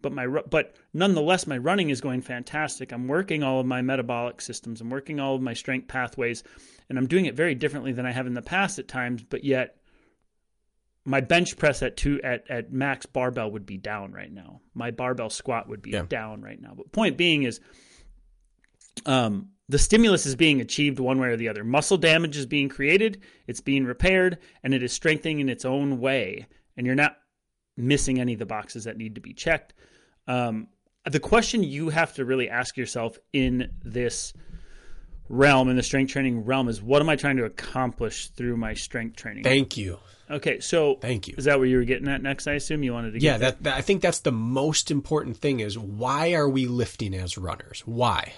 [0.00, 2.92] But my but nonetheless, my running is going fantastic.
[2.92, 4.80] I'm working all of my metabolic systems.
[4.80, 6.44] I'm working all of my strength pathways,
[6.88, 9.24] and I'm doing it very differently than I have in the past at times.
[9.24, 9.76] But yet,
[11.04, 14.60] my bench press at two at, at max barbell would be down right now.
[14.74, 16.04] My barbell squat would be yeah.
[16.08, 16.74] down right now.
[16.76, 17.60] But point being is,
[19.04, 21.64] um, the stimulus is being achieved one way or the other.
[21.64, 25.98] Muscle damage is being created, it's being repaired, and it is strengthening in its own
[25.98, 26.46] way.
[26.76, 27.16] And you're not
[27.78, 29.72] missing any of the boxes that need to be checked.
[30.26, 30.68] Um,
[31.04, 34.34] the question you have to really ask yourself in this
[35.28, 38.74] realm, in the strength training realm, is what am I trying to accomplish through my
[38.74, 39.44] strength training?
[39.44, 39.98] Thank you.
[40.30, 41.34] Okay, so thank you.
[41.38, 42.46] Is that where you were getting at next?
[42.46, 43.18] I assume you wanted to.
[43.18, 43.24] Get.
[43.24, 45.60] Yeah, that, that I think that's the most important thing.
[45.60, 47.82] Is why are we lifting as runners?
[47.86, 48.34] Why?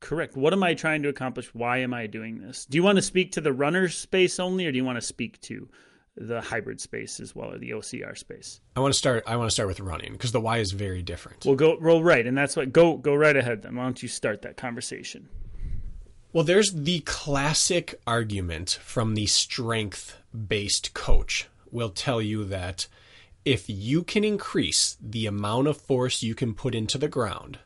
[0.00, 0.36] Correct.
[0.36, 1.54] What am I trying to accomplish?
[1.54, 2.64] Why am I doing this?
[2.64, 5.02] Do you want to speak to the runner space only, or do you want to
[5.02, 5.68] speak to
[6.16, 8.60] the hybrid space as well, or the OCR space?
[8.76, 9.24] I want to start.
[9.26, 11.44] I want to start with running because the why is very different.
[11.44, 13.62] We'll go roll right, and that's what go go right ahead.
[13.62, 15.28] Then why don't you start that conversation?
[16.32, 20.16] Well, there's the classic argument from the strength
[20.48, 22.88] based coach will tell you that
[23.44, 27.58] if you can increase the amount of force you can put into the ground,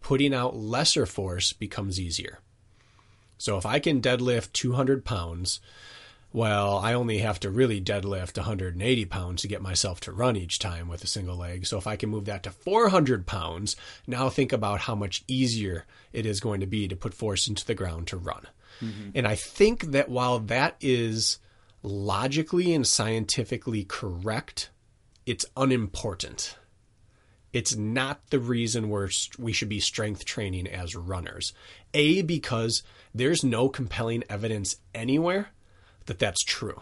[0.00, 2.40] putting out lesser force becomes easier.
[3.38, 5.60] So if I can deadlift 200 pounds
[6.34, 10.58] well, I only have to really deadlift 180 pounds to get myself to run each
[10.58, 11.64] time with a single leg.
[11.64, 13.76] So if I can move that to 400 pounds,
[14.08, 17.64] now think about how much easier it is going to be to put force into
[17.64, 18.48] the ground to run.
[18.82, 19.10] Mm-hmm.
[19.14, 21.38] And I think that while that is
[21.84, 24.70] logically and scientifically correct,
[25.26, 26.56] it's unimportant.
[27.52, 31.52] It's not the reason we're, we should be strength training as runners.
[31.94, 32.82] A, because
[33.14, 35.50] there's no compelling evidence anywhere
[36.06, 36.80] that that's true.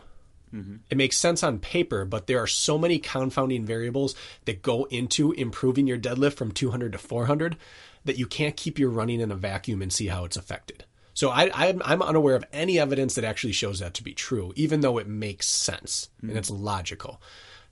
[0.54, 0.76] Mm-hmm.
[0.90, 4.14] It makes sense on paper, but there are so many confounding variables
[4.44, 7.56] that go into improving your deadlift from 200 to 400
[8.04, 10.84] that you can't keep your running in a vacuum and see how it's affected.
[11.14, 14.80] So I, am unaware of any evidence that actually shows that to be true, even
[14.80, 16.30] though it makes sense mm-hmm.
[16.30, 17.20] and it's logical.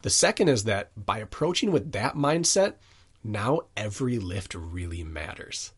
[0.03, 2.75] The second is that by approaching with that mindset,
[3.23, 5.73] now every lift really matters.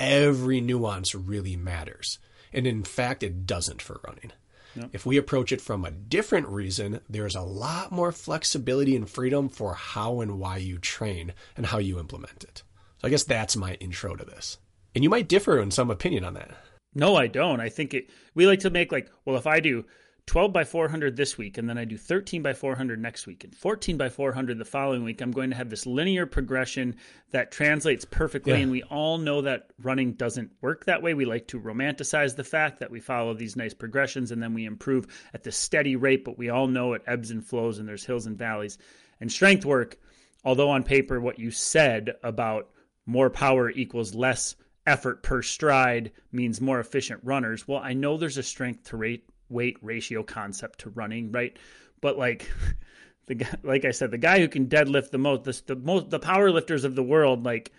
[0.00, 2.18] Every nuance really matters.
[2.52, 4.32] And in fact, it doesn't for running.
[4.78, 4.90] Yep.
[4.92, 9.48] If we approach it from a different reason, there's a lot more flexibility and freedom
[9.48, 12.62] for how and why you train and how you implement it.
[13.00, 14.58] So I guess that's my intro to this.
[14.94, 16.50] And you might differ in some opinion on that.
[16.94, 17.60] No, I don't.
[17.60, 19.84] I think it we like to make like, well, if I do
[20.28, 23.54] 12 by 400 this week, and then I do 13 by 400 next week, and
[23.56, 26.96] 14 by 400 the following week, I'm going to have this linear progression
[27.30, 28.52] that translates perfectly.
[28.52, 28.58] Yeah.
[28.58, 31.14] And we all know that running doesn't work that way.
[31.14, 34.66] We like to romanticize the fact that we follow these nice progressions and then we
[34.66, 38.04] improve at the steady rate, but we all know it ebbs and flows and there's
[38.04, 38.76] hills and valleys.
[39.22, 39.96] And strength work,
[40.44, 42.68] although on paper, what you said about
[43.06, 44.56] more power equals less
[44.86, 47.66] effort per stride means more efficient runners.
[47.66, 51.56] Well, I know there's a strength to rate weight ratio concept to running, right?
[52.00, 52.50] But like
[53.26, 56.10] the guy, like I said, the guy who can deadlift the most, the, the most,
[56.10, 57.72] the power lifters of the world, like,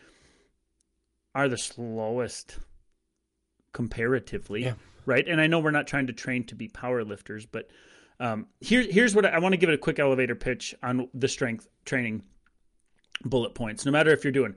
[1.36, 2.58] are the slowest
[3.74, 4.74] comparatively, yeah.
[5.06, 5.28] right?
[5.28, 7.70] And I know we're not trying to train to be power lifters, but
[8.20, 11.08] um, here, here's what I, I want to give it a quick elevator pitch on
[11.14, 12.24] the strength training
[13.24, 13.86] bullet points.
[13.86, 14.56] No matter if you're doing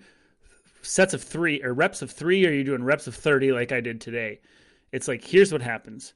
[0.83, 3.81] sets of three or reps of three, or you're doing reps of 30 like I
[3.81, 4.41] did today,
[4.91, 6.15] it's like, here's what happens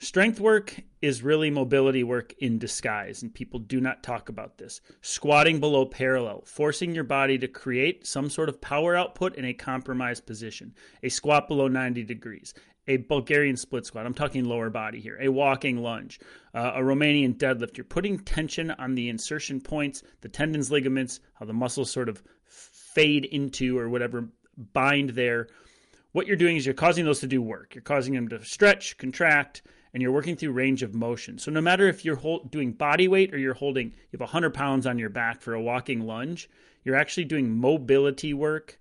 [0.00, 4.80] Strength work is really mobility work in disguise, and people do not talk about this.
[5.00, 9.52] Squatting below parallel, forcing your body to create some sort of power output in a
[9.52, 10.72] compromised position.
[11.02, 12.54] A squat below 90 degrees.
[12.86, 14.06] A Bulgarian split squat.
[14.06, 15.18] I'm talking lower body here.
[15.20, 16.20] A walking lunge.
[16.54, 17.76] Uh, a Romanian deadlift.
[17.76, 22.22] You're putting tension on the insertion points, the tendons, ligaments, how the muscles sort of
[22.44, 25.48] fade into or whatever bind there.
[26.12, 27.74] What you're doing is you're causing those to do work.
[27.74, 29.62] You're causing them to stretch, contract
[29.98, 31.40] and you're working through range of motion.
[31.40, 34.54] So no matter if you're hold, doing body weight or you're holding, you have 100
[34.54, 36.48] pounds on your back for a walking lunge,
[36.84, 38.78] you're actually doing mobility work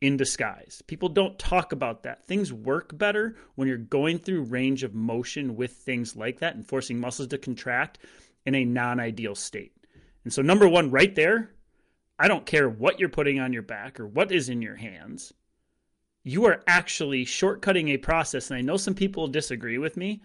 [0.00, 0.82] in disguise.
[0.88, 2.26] People don't talk about that.
[2.26, 6.66] Things work better when you're going through range of motion with things like that and
[6.66, 8.00] forcing muscles to contract
[8.44, 9.76] in a non ideal state.
[10.24, 11.52] And so, number one, right there,
[12.18, 15.32] I don't care what you're putting on your back or what is in your hands
[16.28, 18.50] you are actually shortcutting a process.
[18.50, 20.20] And I know some people disagree with me,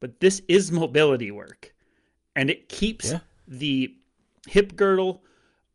[0.00, 1.74] but this is mobility work.
[2.36, 3.20] And it keeps Yeah.
[3.46, 3.94] the
[4.46, 5.24] hip girdle,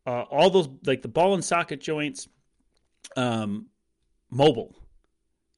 [0.06, 2.28] uh, all those, like the ball and socket joints,
[3.16, 3.68] um,
[4.30, 4.74] mobile.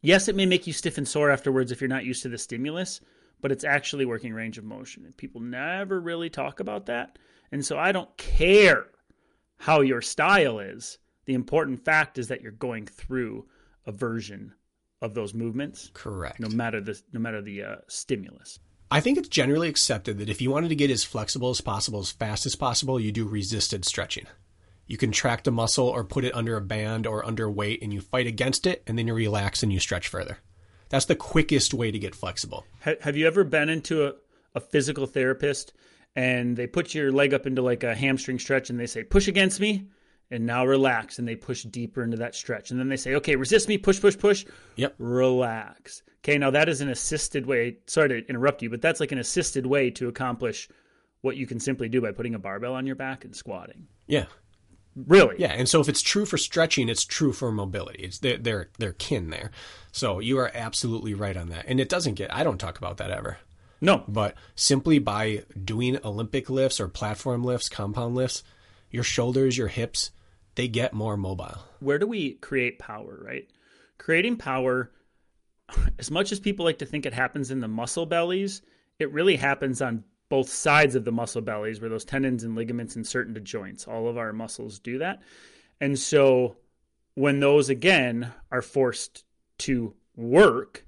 [0.02, 2.38] Yes, it may make you stiff and sore afterwards if you're not used to the
[2.38, 3.00] stimulus,
[3.40, 5.04] but it's actually working range of motion.
[5.04, 7.18] And people never really talk about that.
[7.52, 8.88] And so I don't care
[9.58, 10.98] how your style is.
[11.24, 13.48] The important fact is that you're going through
[13.84, 14.54] a version
[15.02, 16.40] of those movements, Correct.
[16.40, 18.58] no matter the no matter the uh, stimulus.
[18.90, 21.98] I think it's generally accepted that if you wanted to get as flexible as possible,
[22.00, 24.26] as fast as possible, you do resisted stretching.
[24.86, 28.00] You contract a muscle or put it under a band or under weight and you
[28.00, 30.38] fight against it and then you relax and you stretch further.
[30.88, 32.64] That's the quickest way to get flexible.
[32.78, 34.12] Have you ever been into a,
[34.54, 35.72] a physical therapist
[36.14, 39.26] and they put your leg up into like a hamstring stretch and they say push
[39.26, 39.88] against me
[40.30, 43.36] and now relax and they push deeper into that stretch and then they say okay
[43.36, 44.44] resist me push push push
[44.76, 44.94] Yep.
[44.98, 49.12] relax okay now that is an assisted way sorry to interrupt you but that's like
[49.12, 50.68] an assisted way to accomplish
[51.22, 54.26] what you can simply do by putting a barbell on your back and squatting Yeah.
[54.94, 58.02] really Yeah, and so if it's true for stretching, it's true for mobility.
[58.04, 59.50] It's they're they're, they're kin there.
[59.92, 61.64] So you are absolutely right on that.
[61.68, 63.38] And it doesn't get I don't talk about that ever.
[63.80, 68.42] no But simply by doing Olympic lifts or platform lifts, compound lifts,
[68.90, 70.10] your shoulders, your hips,
[70.56, 71.58] they get more mobile.
[71.80, 73.48] where do we create power, right?
[73.98, 74.90] Creating power,
[75.98, 78.62] as much as people like to think it happens in the muscle bellies,
[78.98, 82.96] it really happens on both sides of the muscle bellies where those tendons and ligaments
[82.96, 83.86] insert into joints.
[83.86, 85.22] All of our muscles do that.
[85.80, 86.56] And so
[87.14, 89.24] when those again are forced
[89.58, 90.84] to work,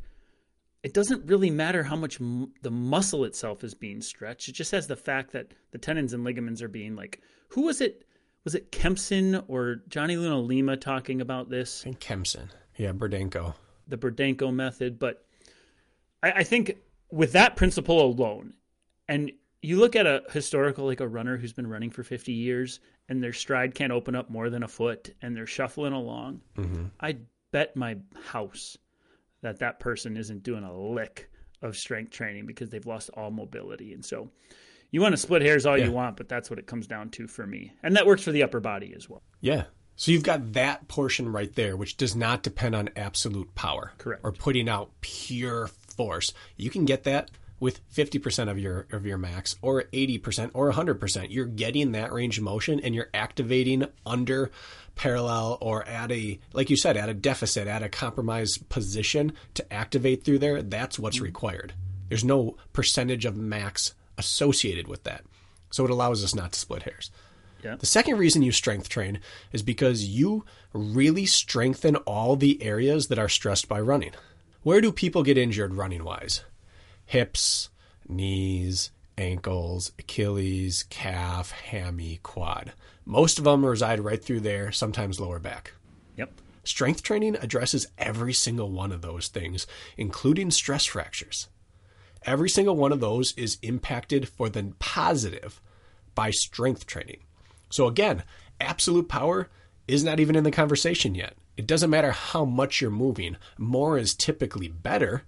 [0.83, 4.49] it doesn't really matter how much m- the muscle itself is being stretched.
[4.49, 7.81] It just has the fact that the tendons and ligaments are being like, who was
[7.81, 8.05] it?
[8.49, 11.85] Was it Kempson or Johnny Luna Lima talking about this?
[11.85, 12.51] And Kempson.
[12.79, 13.53] Yeah, Burdenko.
[13.87, 15.27] the Burdenko method, but
[16.23, 16.79] I, I think
[17.13, 18.55] with that principle alone,
[19.07, 22.81] and you look at a historical like a runner who's been running for 50 years
[23.11, 26.87] and their stride can't open up more than a foot and they're shuffling along, mm-hmm.
[27.01, 28.79] I'd bet my house
[29.43, 31.31] that that person isn't doing a lick
[31.61, 33.93] of strength training because they've lost all mobility.
[33.93, 34.31] And so
[34.91, 35.87] you want to split hairs all Yeah.
[35.87, 37.73] you want, but that's what it comes down to for me.
[37.83, 39.23] And that works for the upper body as well.
[39.41, 39.65] Yeah.
[39.97, 43.93] So you've got that portion right there, which does not depend on absolute power.
[43.99, 44.25] Correct.
[44.25, 46.33] Or putting out pure force.
[46.57, 47.31] You can get that
[47.61, 51.27] with 50% of your of your max or 80% or 100%.
[51.31, 54.53] You're getting that range of motion and you're activating under
[54.95, 59.73] parallel or at a like you said at a deficit, at a compromised position to
[59.73, 60.63] activate through there.
[60.63, 61.73] That's what's required.
[62.09, 65.25] There's no percentage of max associated with that.
[65.71, 67.11] So it allows us not to split hairs.
[67.63, 67.77] Yeah.
[67.77, 69.21] The second reason you strength train
[69.53, 74.13] is because you really strengthen all the areas that are stressed by running.
[74.63, 76.45] Where do people get injured running wise?
[77.07, 77.71] Hips,
[78.07, 82.73] knees, ankles, Achilles, calf, hammy, quad.
[83.05, 85.73] Most of them reside right through there, sometimes lower back.
[86.17, 86.33] Yep.
[86.65, 89.67] Strength training addresses every single one of those things,
[89.97, 91.49] including stress fractures.
[92.25, 95.61] Every single one of those is impacted for the positive
[96.15, 97.21] by strength training.
[97.71, 98.25] So, again,
[98.61, 99.49] absolute power
[99.87, 101.35] is not even in the conversation yet.
[101.57, 105.23] It doesn't matter how much you're moving, more is typically better,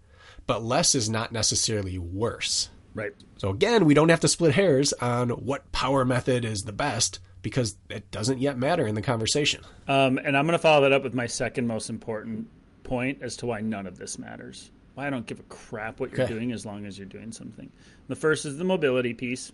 [0.47, 2.71] but less is not necessarily worse.
[2.95, 3.13] Right.
[3.39, 7.21] So, again, we don't have to split hairs on what power method is the best
[7.43, 9.63] because it doesn't yet matter in the conversation.
[9.89, 12.49] Um, and I'm going to follow that up with my second most important
[12.83, 14.71] point as to why none of this matters.
[15.01, 16.33] I don't give a crap what you're Okay.
[16.35, 17.71] doing as long as you're doing something.
[18.09, 19.53] The first is the mobility piece.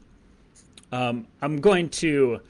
[0.93, 2.41] Um, I'm going to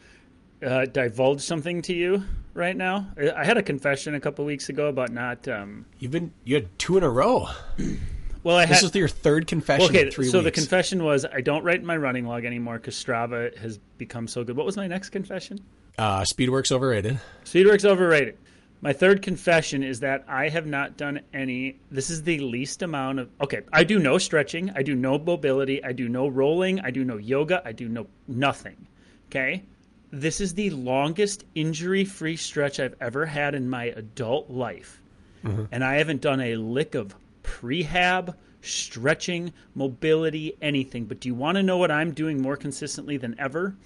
[0.64, 2.22] uh, divulge something to you
[2.54, 3.06] right now.
[3.34, 5.46] I- had a confession a couple weeks ago about not.
[5.48, 7.48] Um, You've been you had two in a row.
[8.42, 8.90] well, I This had.
[8.90, 11.96] is your third confession Okay, in three so the confession was I don't write my
[11.96, 14.56] running log anymore because Strava has become so good.
[14.56, 15.60] What was my next confession?
[15.98, 17.18] uh, Speedworks overrated.
[17.44, 18.36] Speedworks overrated.
[18.80, 21.78] My third confession is that I have not done any.
[21.90, 23.30] This is the least amount of.
[23.40, 24.70] Okay, I do no stretching.
[24.74, 25.82] I do no mobility.
[25.82, 26.80] I do no rolling.
[26.80, 27.62] I do no yoga.
[27.64, 28.86] I do no nothing.
[29.28, 29.64] Okay?
[30.10, 35.02] This is the longest injury free stretch I've ever had in my adult life.
[35.44, 35.64] Mm-hmm.
[35.72, 41.06] And I haven't done a lick of prehab, stretching, mobility, anything.
[41.06, 43.76] But do you want to know what I'm doing more consistently than ever?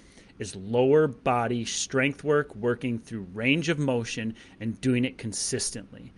[0.41, 6.13] Is lower body strength work, working through range of motion and doing it consistently.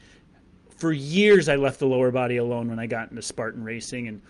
[0.71, 4.23] For years, I left the lower body alone when I got into Spartan racing and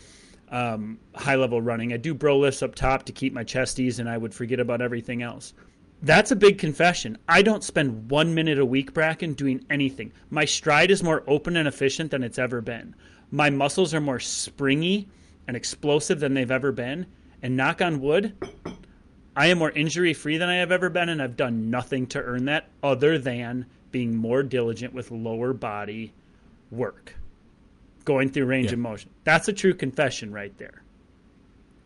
[0.49, 1.93] um, high level running.
[1.93, 4.81] I do bro lifts up top to keep my chesties, and I would forget about
[4.81, 5.53] everything else.
[6.03, 7.17] That's a big confession.
[7.29, 10.13] I don't spend one minute a week, Bracken, doing anything.
[10.31, 12.95] My stride is more open and efficient than it's ever been.
[13.31, 15.09] My muscles are more springy
[15.47, 17.07] and explosive than they've ever been.
[17.43, 18.35] And knock on wood,
[19.35, 22.23] I am more injury free than I have ever been, and I've done nothing to
[22.23, 26.13] earn that other than being more diligent with lower body
[26.71, 27.15] work,
[28.05, 28.75] going through range Yeah.
[28.75, 29.11] of motion.
[29.25, 30.83] That's a true confession right there.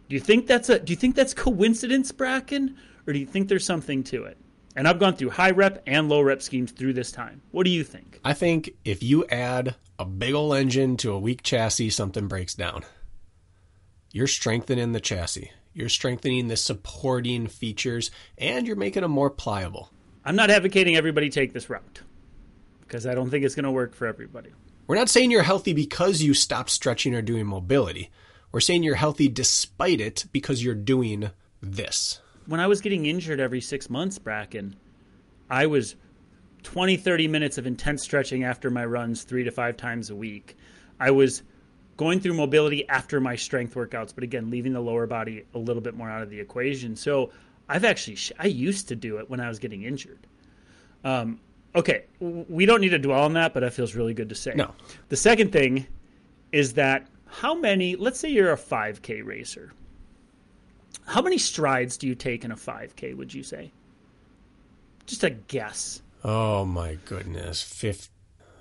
[0.09, 2.76] Do you think that's a do you think that's coincidence, Bracken,
[3.07, 4.36] or do you think there's something to it?
[4.76, 7.40] And I've gone through high rep and low rep schemes through this time.
[7.51, 8.20] What do you think?
[8.24, 12.55] I think if you add a big ol' engine to a weak chassis, something breaks
[12.55, 12.84] down.
[14.12, 15.51] You're strengthening the chassis.
[15.77, 19.91] You're strengthening the supporting features, and you're making them more pliable.
[20.24, 22.01] I'm not advocating everybody take this route
[22.81, 24.49] because I don't think it's going to work for everybody.
[24.87, 28.11] We're not saying you're healthy because you stopped stretching or doing mobility.
[28.53, 32.20] We're saying you're healthy despite it because you're doing this.
[32.47, 34.77] when I was getting injured every six months, Bracken,
[35.51, 35.95] I was
[36.62, 40.57] 20, 30 minutes of intense stretching after my runs three to five times a week.
[40.99, 41.43] I was
[41.97, 45.82] going through mobility after my strength workouts, but again, leaving the lower body a little
[45.82, 46.97] bit more out of the equation.
[46.97, 47.30] So
[47.68, 50.26] I've actually, I used to do it when I was getting injured.
[51.05, 51.40] Um,
[51.74, 54.53] okay, we don't need to dwell on that, but that feels really good to say.
[54.55, 54.74] No.
[55.09, 55.86] The second thing
[56.53, 59.72] is that how many, let's say you're a 5K racer.
[61.07, 63.72] How many strides do you take in a 5K, would you say?
[65.07, 66.03] Just a guess.
[66.24, 67.62] Oh my goodness.
[67.62, 68.11] Fifth,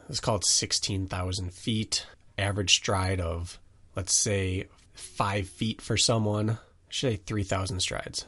[0.10, 2.06] it's called 16,000 feet.
[2.38, 3.60] Average stride of,
[3.96, 6.58] let's say, five feet for someone.
[6.90, 8.26] Should say 3,000 strides.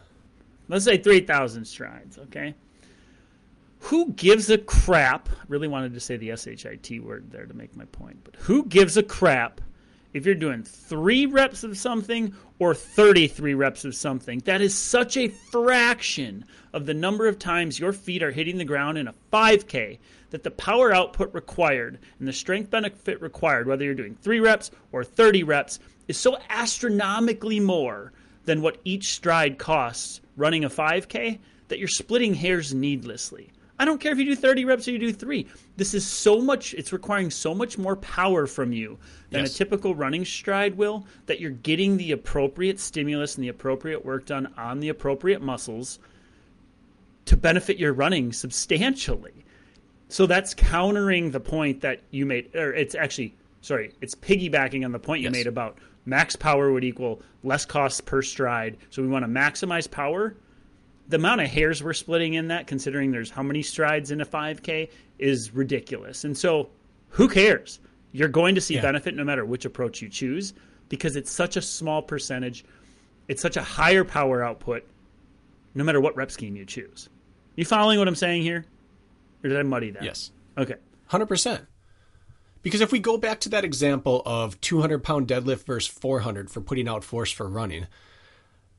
[0.68, 2.56] Let's say 3,000 strides, okay?
[3.80, 5.30] Who gives a crap?
[5.48, 8.98] Really wanted to say the SHIT word there to make my point, but who gives
[8.98, 9.62] a crap
[10.14, 14.40] if you're doing three reps of something or 33 reps of something?
[14.46, 18.66] That is such a fraction of the number of times your feet are hitting the
[18.66, 20.00] ground in a 5K
[20.30, 24.72] that the power output required and the strength benefit required, whether you're doing three reps
[24.92, 28.12] or 30 reps, is so astronomically more
[28.46, 33.52] than what each stride costs running a 5K that you're splitting hairs needlessly.
[33.80, 35.48] I don't care if you do 30 reps or you do three.
[35.76, 38.98] This is so much, it's requiring so much more power from you
[39.30, 39.54] than Yes.
[39.54, 44.26] a typical running stride will that you're getting the appropriate stimulus and the appropriate work
[44.26, 46.00] done on the appropriate muscles
[47.26, 49.46] to benefit your running substantially.
[50.10, 54.92] So that's countering the point that you made, or it's actually, sorry, it's piggybacking on
[54.92, 55.34] the point you Yes.
[55.34, 58.78] made about max power would equal less cost per stride.
[58.90, 60.36] So we want to maximize power.
[61.10, 64.26] The amount of hairs we're splitting in that, considering there's how many strides in a
[64.26, 64.90] 5K,
[65.20, 66.24] is ridiculous.
[66.26, 66.70] And so
[67.10, 67.80] who cares?
[68.12, 68.82] You're going to see Yeah.
[68.82, 70.54] benefit no matter which approach you choose
[70.90, 72.66] because it's such a small percentage,
[73.28, 74.86] it's such a higher power output
[75.76, 77.08] no matter what rep scheme you choose.
[77.56, 78.66] You following what I'm saying here?
[79.44, 80.04] Or did I muddy that?
[80.04, 80.32] Yes.
[80.58, 80.76] Okay.
[81.12, 81.68] 100%.
[82.64, 86.62] Because if we go back to that example of 200 pound deadlift versus 400 for
[86.62, 87.86] putting out force for running,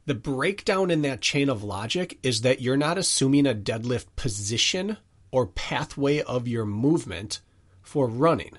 [0.08, 4.96] the breakdown in that chain of logic is that you're not assuming a deadlift position
[5.30, 7.42] or pathway of your movement
[7.82, 8.56] for running.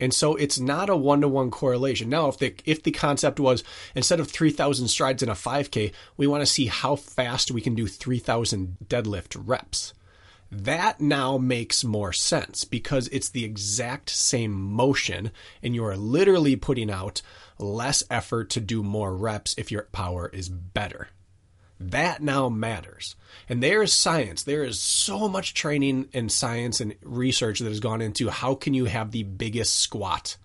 [0.00, 2.08] And so it's not a one to one correlation.
[2.08, 3.62] Now, if the if the concept was
[3.94, 7.50] instead of three thousand strides in a five k, we want to see how fast
[7.50, 9.92] we can do three thousand deadlift reps.
[10.50, 15.32] That now makes more sense because it's the exact same motion,
[15.62, 17.20] and you are literally putting out
[17.60, 21.08] less effort to do more reps if your power is better.
[21.78, 23.16] That now matters.
[23.48, 24.42] And there is science.
[24.42, 28.74] There is so much training and science and research that has gone into how can
[28.74, 30.36] you have the biggest squat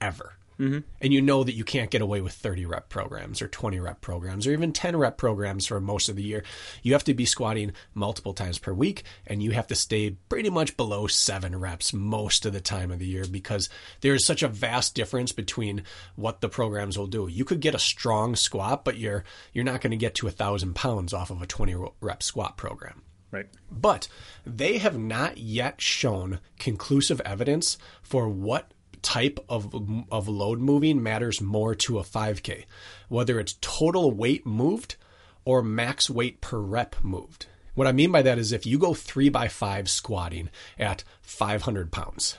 [0.00, 0.34] ever.
[0.60, 0.80] Mm-hmm.
[1.00, 4.02] And you know that you can't get away with 30 rep programs or 20 rep
[4.02, 6.44] programs or even 10 rep programs for most of the year.
[6.82, 10.50] You have to be squatting multiple times per week and you have to stay pretty
[10.50, 13.70] much below seven reps most of the time of the year because
[14.02, 15.82] there is such a vast difference between
[16.14, 17.26] what the programs will do.
[17.26, 20.32] You could get a strong squat, but you're you're not going to get to a
[20.32, 23.02] thousand pounds off of a 20 rep squat program.
[23.32, 23.48] Right.
[23.70, 24.08] But
[24.44, 29.74] they have not yet shown conclusive evidence for what type of
[30.10, 32.64] of load moving matters more to a 5k,
[33.08, 34.96] whether it's total weight moved
[35.44, 37.46] or max weight per rep moved.
[37.74, 41.90] What I mean by that is if you go three by five squatting at 500
[41.90, 42.36] pounds,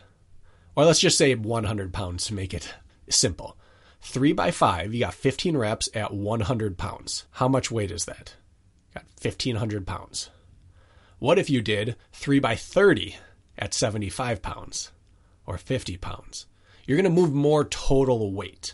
[0.76, 2.74] or let's just say 100 pounds to make it
[3.10, 3.58] simple.
[4.02, 7.26] Three by five, you got 15 reps at 100 pounds.
[7.32, 8.36] How much weight is that?
[8.94, 10.30] Got 1500 pounds.
[11.20, 13.16] What if you did 3 by 30
[13.58, 14.92] at 75 pounds
[15.46, 16.48] or 50 pounds?
[16.86, 18.74] You're going to move more total weight.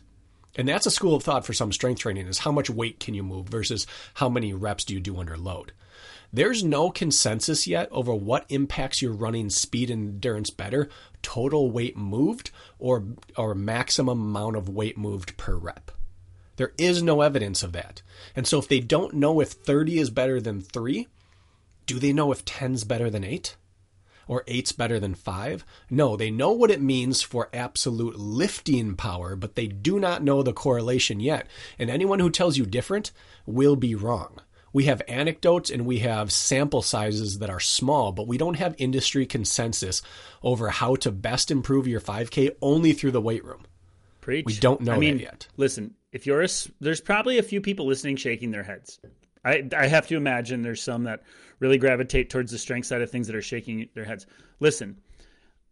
[0.56, 3.14] And that's a school of thought for some strength training is how much weight can
[3.14, 3.86] you move versus
[4.16, 5.72] how many reps do you do under load.
[6.34, 10.90] There's no consensus yet over what impacts your running speed and endurance better,
[11.22, 13.06] total weight moved or
[13.38, 15.92] or maximum amount of weight moved per rep.
[16.58, 18.02] There is no evidence of that.
[18.36, 21.08] And so if they don't know if 30 is better than 3,
[21.86, 23.56] do they know if 10's better than 8?
[24.28, 25.66] Or 8's better than 5?
[25.90, 30.44] No, they know what it means for absolute lifting power, but they do not know
[30.44, 31.48] the correlation yet.
[31.80, 33.12] And anyone who tells you different
[33.46, 34.40] will be wrong.
[34.74, 38.76] We have anecdotes and we have sample sizes that are small, but we don't have
[38.78, 40.02] industry consensus
[40.44, 43.66] over how to best improve your 5K only through the weight room.
[44.22, 44.46] Preach.
[44.46, 45.48] We don't know I mean, yet.
[45.56, 46.50] Listen, if you're a,
[46.80, 49.00] there's probably a few people listening shaking their heads.
[49.44, 51.24] I, I have to imagine there's some that
[51.60, 54.26] really gravitate towards the strength side of things that are shaking their heads.
[54.60, 54.98] Listen,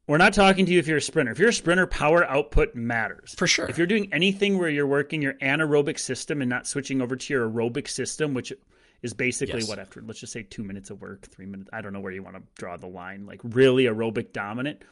[0.08, 1.32] we're not talking to you if you're a sprinter.
[1.32, 3.34] If you're a sprinter, power output matters.
[3.38, 3.68] For sure.
[3.68, 7.34] If you're doing anything where you're working your anaerobic system and not switching over to
[7.34, 8.54] your aerobic system, which
[9.02, 9.70] is basically Yes.
[9.70, 11.70] what after let's just say two minutes of work, three minutes.
[11.74, 13.26] I don't know where you want to draw the line.
[13.26, 14.84] Like really aerobic dominant.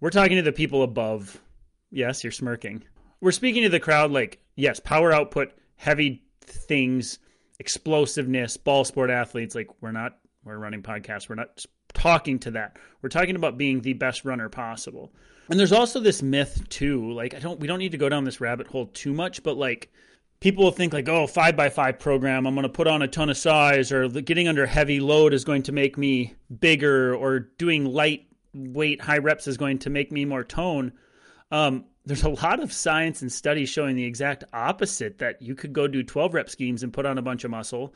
[0.00, 1.40] We're talking to the people above.
[1.90, 2.84] Yes, you're smirking.
[3.20, 7.18] We're speaking to the crowd like yes, power output, heavy things,
[7.58, 9.54] explosiveness, ball sport athletes.
[9.54, 11.28] Like we're not we're running podcasts.
[11.28, 12.76] We're not talking to that.
[13.02, 15.12] We're talking about being the best runner possible.
[15.48, 17.12] And there's also this myth too.
[17.12, 19.56] Like I don't we don't need to go down this rabbit hole too much, but
[19.56, 19.90] like
[20.40, 23.08] people will think like, oh, five by five program, I'm going to put on a
[23.08, 27.40] ton of size, or getting under heavy load is going to make me bigger, or
[27.40, 30.92] doing light weight high reps is going to make me more tone.
[31.52, 35.18] Um, there's a lot of science and studies showing the exact opposite.
[35.18, 37.94] That you could go do 12 rep schemes and put on a bunch of muscle,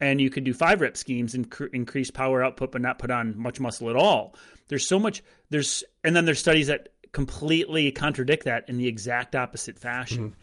[0.00, 3.10] and you could do five rep schemes and cr- increase power output, but not put
[3.10, 4.34] on much muscle at all.
[4.68, 5.22] There's so much.
[5.50, 10.30] There's and then there's studies that completely contradict that in the exact opposite fashion.
[10.30, 10.40] Mm-hmm.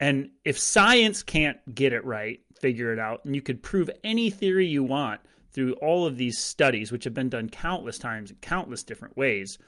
[0.00, 4.30] And if science can't get it right, figure it out, and you could prove any
[4.30, 5.20] theory you want
[5.52, 9.58] through all of these studies, which have been done countless times in countless different ways,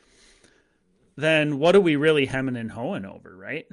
[1.16, 3.66] then what are we really hemming and hawing over, right?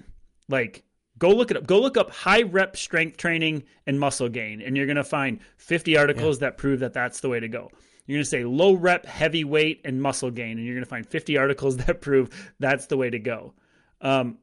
[0.49, 0.83] Like,
[1.22, 1.67] go look it up.
[1.67, 5.39] Go look up high rep strength training and muscle gain, and you're going to find
[5.57, 7.69] 50 articles that prove that that's the way to go.
[8.07, 10.89] You're going to say low rep, heavy weight, and muscle gain, and you're going to
[10.89, 13.53] find 50 articles that prove that's the way to go.
[14.01, 14.39] Um,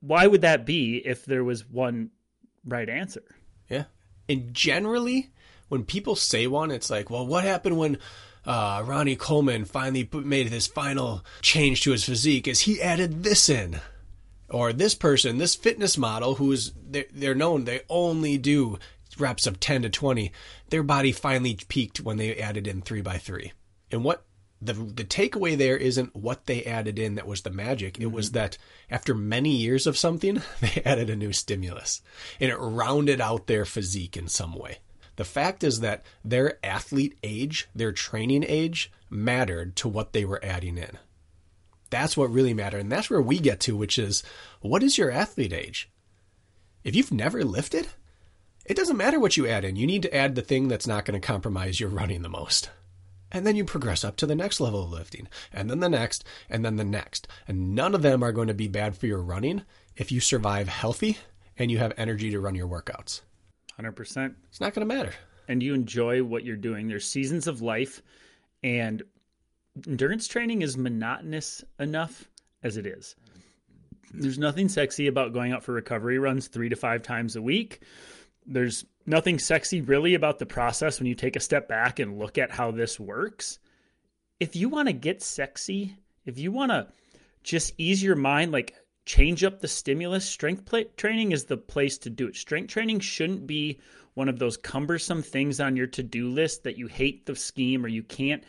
[0.00, 2.10] why would that be if there was one
[2.64, 3.24] right answer?
[3.68, 3.84] Yeah.
[4.28, 5.30] And generally,
[5.68, 7.98] when people say one, it's like, well, what happened when
[8.44, 12.46] uh, Ronnie Coleman finally made this final change to his physique?
[12.46, 13.80] Is he added this in?
[14.50, 18.78] Or this person, this fitness model, who's they're, they're known, they only do
[19.18, 20.32] reps of 10 to 20.
[20.70, 23.52] Their body finally peaked when they added in three by three.
[23.90, 24.24] And what
[24.60, 27.98] the the takeaway there isn't what they added in that was the magic.
[28.00, 28.34] It was mm-hmm.
[28.34, 28.58] that
[28.90, 32.02] after many years of something, they added a new stimulus
[32.40, 34.78] and it rounded out their physique in some way.
[35.16, 40.44] The fact is that their athlete age, their training age, mattered to what they were
[40.44, 40.96] adding in.
[41.90, 42.80] That's what really mattered.
[42.80, 44.22] And that's where we get to, which is
[44.60, 45.90] what is your athlete age?
[46.84, 47.88] If you've never lifted,
[48.64, 49.76] it doesn't matter what you add in.
[49.76, 52.70] You need to add the thing that's not going to compromise your running the most.
[53.30, 56.24] And then you progress up to the next level of lifting, and then the next,
[56.48, 57.28] and then the next.
[57.46, 59.64] And none of them are going to be bad for your running
[59.96, 61.18] if you survive healthy
[61.58, 63.20] and you have energy to run your workouts.
[63.78, 64.34] 100%.
[64.48, 65.12] It's not going to matter.
[65.46, 66.88] And you enjoy what you're doing.
[66.88, 68.02] There's seasons of life,
[68.62, 69.02] and
[69.86, 72.28] endurance training is monotonous enough
[72.62, 73.14] as it is.
[74.12, 77.82] There's nothing sexy about going out for recovery runs three to five times a week.
[78.46, 82.38] There's nothing sexy really about the process when you take a step back and look
[82.38, 83.58] at how this works.
[84.40, 86.88] If you want to get sexy, if you want to
[87.42, 88.74] just ease your mind, like
[89.04, 92.36] change up the stimulus, strength training is the place to do it.
[92.36, 93.80] Strength training shouldn't be
[94.14, 97.84] one of those cumbersome things on your to do list that you hate the scheme
[97.84, 98.42] or you can't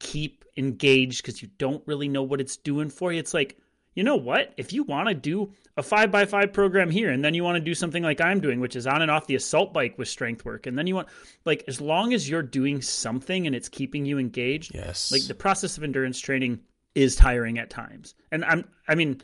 [0.00, 3.18] keep engaged because you don't really know what it's doing for you.
[3.20, 3.56] It's like,
[3.94, 4.52] you know what?
[4.56, 7.56] If you want to do a five by five program here, and then you want
[7.56, 10.08] to do something like I'm doing, which is on and off the assault bike with
[10.08, 11.08] strength work, and then you want,
[11.44, 15.10] like, as long as you're doing something and it's keeping you engaged, Yes.
[15.12, 16.60] like the process of endurance training
[16.94, 18.14] is tiring at times.
[18.32, 19.20] And I'm, I mean,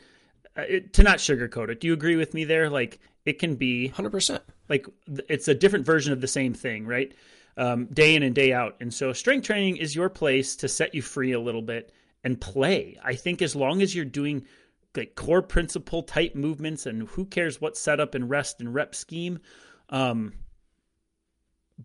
[0.57, 2.69] uh, it, to not sugarcoat it, do you agree with me there?
[2.69, 4.39] Like, it can be 100%.
[4.69, 4.85] like
[5.29, 7.13] it's a different version of the same thing, right?
[7.57, 8.75] Um, day in and day out.
[8.79, 11.91] And so strength training is your place to set you free a little bit
[12.23, 12.99] and play.
[13.03, 14.45] I think as long as you're doing
[14.95, 19.39] like core principle type movements and who cares what setup and rest and rep scheme,
[19.89, 20.33] um,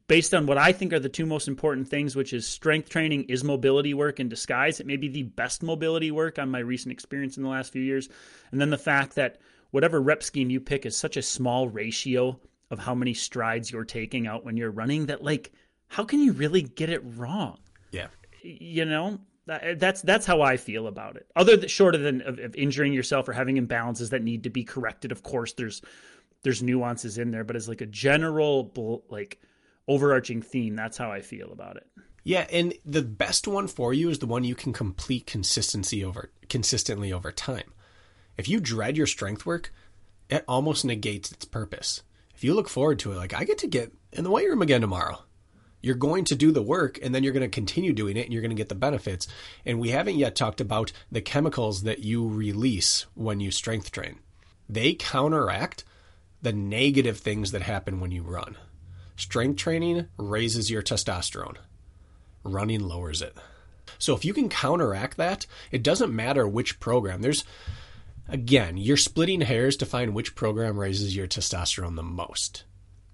[0.08, 3.24] based on what I think are the two most important things, which is strength training
[3.24, 4.80] is mobility work in disguise.
[4.80, 7.82] It may be the best mobility work on my recent experience in the last few
[7.82, 8.08] years.
[8.50, 9.38] And then the fact that
[9.70, 13.84] whatever rep scheme you pick is such a small ratio of how many strides you're
[13.84, 15.52] taking out when you're running that like
[15.92, 17.58] how can you really get it wrong?
[17.90, 18.06] Yeah.
[18.42, 21.26] You know, that's that's how I feel about it.
[21.36, 24.64] Other than shorter than of, of, injuring yourself or having imbalances that need to be
[24.64, 25.82] corrected, of course, there's
[26.44, 28.72] there's nuances in there, but as like a general
[29.10, 29.38] like
[29.86, 31.86] overarching theme, that's how I feel about it.
[32.24, 36.32] Yeah, and the best one for you is the one you can complete consistency over
[36.48, 37.74] consistently over time.
[38.38, 39.74] If you dread your strength work,
[40.30, 42.02] it almost negates its purpose.
[42.34, 44.62] If you look forward to it, like I get to get in the weight room
[44.62, 45.24] again tomorrow,
[45.82, 48.32] you're going to do the work and then you're going to continue doing it and
[48.32, 49.28] you're going to get the benefits.
[49.66, 54.20] And we haven't yet talked about the chemicals that you release when you strength train.
[54.68, 55.84] They counteract
[56.40, 58.56] the negative things that happen when you run.
[59.16, 61.56] Strength training raises your testosterone
[62.44, 63.36] running lowers it.
[63.98, 67.22] So if you can counteract that, it doesn't matter which program.
[67.22, 67.44] There's
[68.28, 72.64] again, you're splitting hairs to find which program raises your testosterone the most.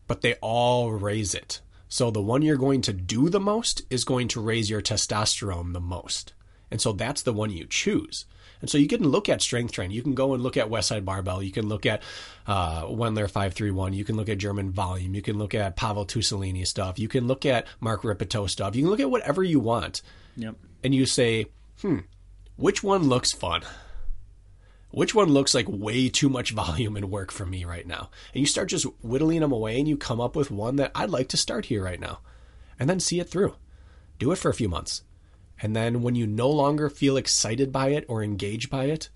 [0.07, 1.61] But they all raise it.
[1.89, 5.73] So the one you're going to do the most is going to raise your testosterone
[5.73, 6.35] the most.
[6.71, 8.27] And so that's the one you choose.
[8.61, 9.97] And so you can look at strength training.
[9.97, 11.43] You can go and look at Westside Barbell.
[11.43, 12.03] You can look at
[12.47, 13.93] uh, Wendler 531.
[13.93, 15.15] You can look at German Volume.
[15.15, 16.99] You can look at Pavel Tsatsouline stuff.
[16.99, 18.75] You can look at Mark Rippetoe stuff.
[18.75, 20.03] You can look at whatever you want.
[20.37, 20.57] Yep.
[20.83, 21.47] And you say,
[21.81, 21.99] hmm,
[22.57, 23.63] which one looks fun?
[24.91, 28.11] Which one looks like way too much volume and work for me right now?
[28.33, 31.11] And you start just whittling them away and you come up with one that I'd
[31.11, 32.21] like to start here right now.
[32.79, 33.55] And then see it through.
[34.19, 35.03] Do it for a few months.
[35.61, 39.09] And then when you no longer feel excited by it or engaged by it,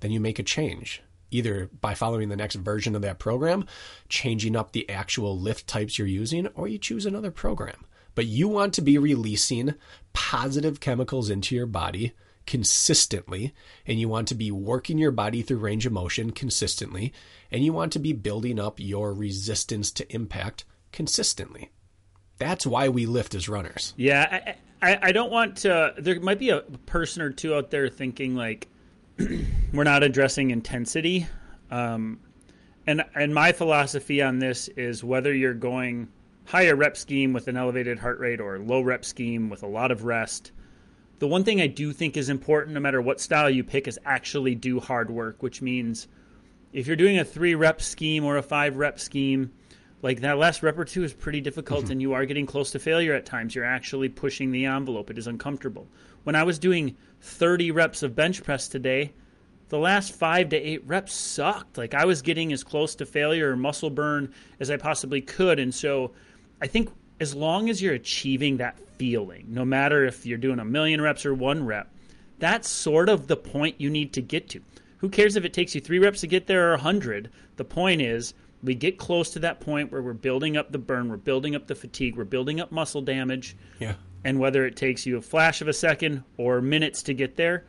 [0.00, 3.64] then you make a change, either by following the next version of that program,
[4.08, 7.84] changing up the actual lift types you're using, or you choose another program.
[8.16, 9.74] But you want to be releasing
[10.12, 12.12] positive chemicals into your body
[12.46, 13.54] consistently,
[13.86, 17.12] and you want to be working your body through range of motion consistently,
[17.50, 21.70] and you want to be building up your resistance to impact consistently.
[22.38, 23.94] That's why we lift as runners.
[23.96, 25.94] Yeah, I, I don't want to.
[25.98, 28.68] There might be a person or two out there thinking like
[29.72, 31.26] we're not addressing intensity.
[31.70, 32.20] Um,
[32.86, 36.08] and and my philosophy on this is whether you're going
[36.46, 39.90] higher rep scheme with an elevated heart rate or low rep scheme with a lot
[39.90, 40.52] of rest.
[41.24, 43.98] The one thing I do think is important, no matter what style you pick, is
[44.04, 46.06] actually do hard work, which means
[46.74, 49.50] if you're doing a three rep scheme or a five rep scheme,
[50.02, 51.92] like that last rep or two is pretty difficult mm-hmm.
[51.92, 53.54] and you are getting close to failure at times.
[53.54, 55.08] You're actually pushing the envelope.
[55.08, 55.88] It is uncomfortable.
[56.24, 59.14] When i was doing 30 reps of bench press today
[59.70, 61.78] the last five to eight reps sucked.
[61.78, 65.58] Like i was getting as close to failure or muscle burn as i possibly could.
[65.58, 66.12] And so
[66.60, 66.90] i think
[67.20, 71.26] as long as you're achieving that feeling no matter if you're doing a million reps
[71.26, 71.90] or one rep
[72.38, 74.60] that's sort of the point you need to get to
[74.98, 78.00] who cares if it takes you three reps to get there or 100 the point
[78.00, 78.34] is
[78.64, 81.66] we get close to that point where we're building up the burn, we're building up
[81.66, 83.56] the fatigue, we're building up muscle damage.
[83.78, 83.94] Yeah.
[84.24, 87.64] And whether it takes you a flash of a second or minutes to get there,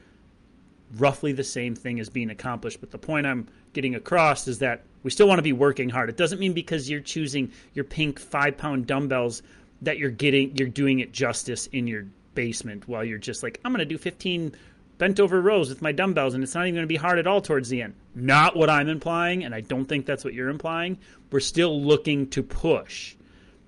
[0.95, 2.79] roughly the same thing is being accomplished.
[2.79, 6.09] But the point I'm getting across is that we still want to be working hard.
[6.09, 9.43] It doesn't mean because you're choosing your pink five pound dumbbells
[9.83, 13.71] that you're getting you're doing it justice in your basement while you're just like, I'm
[13.71, 14.55] gonna do fifteen
[14.97, 17.27] bent over rows with my dumbbells and it's not even going to be hard at
[17.27, 17.93] all towards the end.
[18.15, 20.97] Not what I'm implying, and I don't think that's what you're implying.
[21.31, 23.15] We're still looking to push.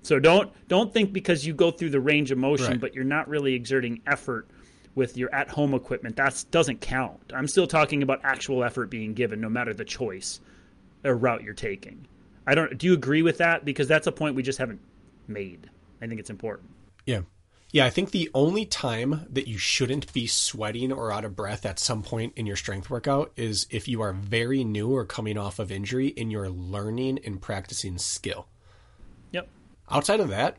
[0.02, 2.80] So don't don't think because you go through the range of motion, right.
[2.80, 4.48] but you're not really exerting effort
[4.96, 6.16] with your at home equipment.
[6.16, 7.30] That doesn't count.
[7.32, 10.40] I'm still talking about actual effort being given, no matter the choice
[11.04, 12.06] or route you're taking.
[12.46, 12.76] I don't.
[12.78, 13.64] Do you agree with that?
[13.64, 14.80] Because that's a point we just haven't
[15.26, 15.68] made.
[16.00, 16.70] I think it's important.
[17.06, 17.20] Yeah.
[17.70, 21.66] Yeah, I think the only time that you shouldn't be sweating or out of breath
[21.66, 25.36] at some point in your strength workout is if you are very new or coming
[25.36, 28.48] off of injury and you're learning and practicing skill.
[29.32, 29.48] Yep.
[29.90, 30.56] Outside of that,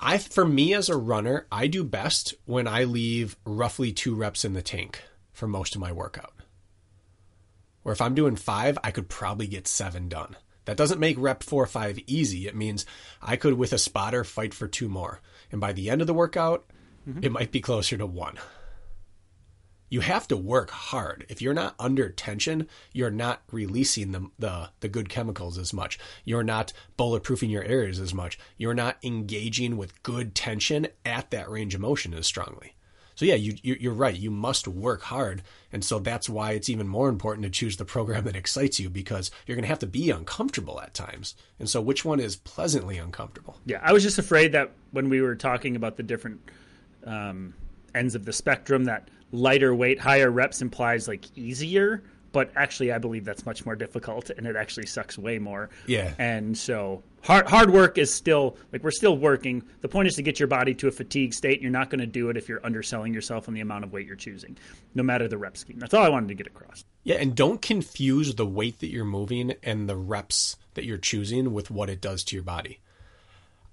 [0.00, 4.46] I for me as a runner, I do best when I leave roughly 2 reps
[4.46, 5.02] in the tank
[5.34, 6.32] for most of my workout.
[7.88, 10.36] Or if I'm doing 5, I could probably get 7 done.
[10.66, 12.46] That doesn't make rep 4 or 5 easy.
[12.46, 12.84] It means
[13.22, 16.12] I could with a spotter fight for two more and by the end of the
[16.12, 16.66] workout,
[17.08, 17.24] mm-hmm.
[17.24, 18.38] it might be closer to one.
[19.88, 21.24] You have to work hard.
[21.30, 25.98] If you're not under tension, you're not releasing the, the, the good chemicals as much.
[26.26, 28.38] You're not bulletproofing your areas as much.
[28.58, 32.74] You're not engaging with good tension at that range of motion as strongly.
[33.18, 34.14] So yeah, you, you're right.
[34.14, 35.42] You must work hard,
[35.72, 38.88] and so that's why it's even more important to choose the program that excites you
[38.88, 41.34] because you're going to have to be uncomfortable at times.
[41.58, 43.58] And so, which one is pleasantly uncomfortable?
[43.66, 46.48] Yeah, I was just afraid that when we were talking about the different
[47.06, 47.54] um,
[47.92, 52.04] ends of the spectrum, that lighter weight, higher reps implies like easier.
[52.32, 55.70] But actually I believe that's much more difficult and it actually sucks way more.
[55.86, 56.14] Yeah.
[56.18, 59.62] And so hard hard work is still like we're still working.
[59.80, 61.60] The point is to get your body to a fatigue state.
[61.60, 64.06] You're not going to do it if you're underselling yourself on the amount of weight
[64.06, 64.56] you're choosing,
[64.94, 65.78] no matter the rep scheme.
[65.78, 66.84] That's all I wanted to get across.
[67.04, 71.52] Yeah, and don't confuse the weight that you're moving and the reps that you're choosing
[71.52, 72.80] with what it does to your body.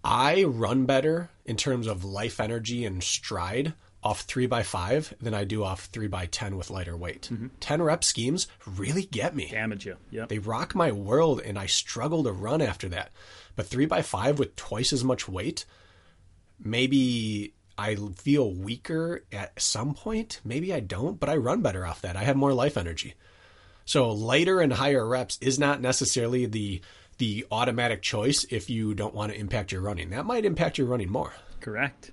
[0.03, 3.73] I run better in terms of life energy and stride
[4.05, 7.27] off three by five than I do off three by 10 with lighter weight.
[7.33, 7.47] Mm-hmm.
[7.59, 9.49] 10 rep schemes really get me.
[9.49, 9.97] Damage you.
[10.11, 10.29] Yep.
[10.29, 13.09] They rock my world and I struggle to run after that.
[13.55, 15.65] But three by five with twice as much weight,
[16.59, 20.39] maybe I feel weaker at some point.
[20.45, 22.15] Maybe I don't, but I run better off that.
[22.15, 23.15] I have more life energy.
[23.85, 26.81] So lighter and higher reps is not necessarily the
[27.17, 30.09] the automatic choice if you don't want to impact your running.
[30.09, 31.33] That might impact your running more.
[31.61, 32.11] Correct.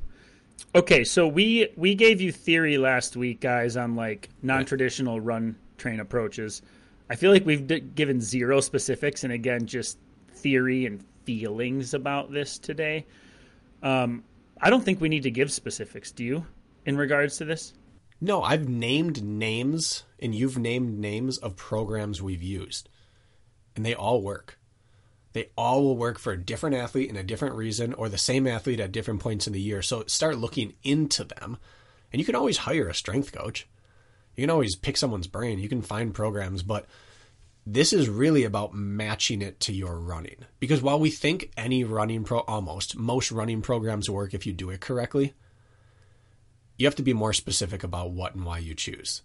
[0.75, 6.01] Okay, so we we gave you theory last week, guys, on like non-traditional run train
[6.01, 6.63] approaches.
[7.11, 9.99] I feel like we've d- given zero specifics, and again, just
[10.31, 13.07] theory and feelings about this today.
[13.83, 14.25] Um,
[14.61, 16.11] I don't think we need to give specifics.
[16.13, 16.47] Do you,
[16.87, 17.75] in regards to this?
[18.21, 22.89] No, I've named names and you've named names of programs we've used.
[23.75, 24.59] And they all work.
[25.33, 28.47] They all will work for a different athlete in a different reason or the same
[28.47, 29.83] athlete at different points in the year.
[29.83, 31.59] So start looking into them.
[32.13, 33.67] And you can always hire a strength coach.
[34.37, 35.59] You can always pick someone's brain.
[35.59, 36.87] You can find programs, but
[37.67, 40.45] this is really about matching it to your running.
[40.59, 44.71] Because while we think any running pro almost most running programs work if you do
[44.71, 45.33] it correctly,
[46.77, 49.23] you have to be more specific about what and why you choose.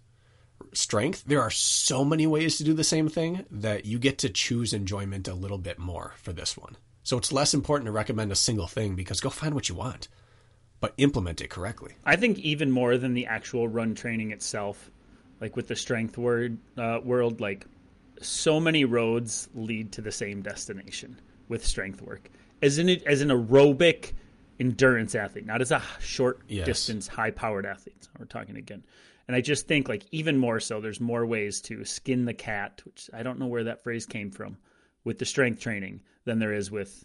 [0.72, 4.28] Strength, there are so many ways to do the same thing that you get to
[4.28, 6.76] choose enjoyment a little bit more for this one.
[7.02, 10.08] So it's less important to recommend a single thing because go find what you want,
[10.80, 11.94] but implement it correctly.
[12.04, 14.90] I think even more than the actual run training itself,
[15.40, 17.64] like with the strength word uh, world, like
[18.20, 22.28] so many roads lead to the same destination with strength work.
[22.60, 24.12] As in as an aerobic
[24.60, 26.66] endurance athlete, not as a short Yes.
[26.66, 28.08] distance, high powered athlete.
[28.18, 28.84] We're talking again.
[29.28, 32.80] And I just think like even more so, there's more ways to skin the cat,
[32.84, 34.56] which I don't know where that phrase came from,
[35.04, 37.04] with the strength training than there is with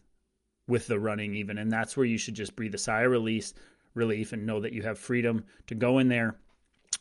[0.68, 1.58] with the running even.
[1.58, 3.54] And that's where you should just breathe a sigh of release
[3.94, 6.38] relief and know that you have freedom to go in there.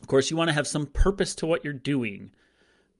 [0.01, 2.31] Of course, you want to have some purpose to what you're doing.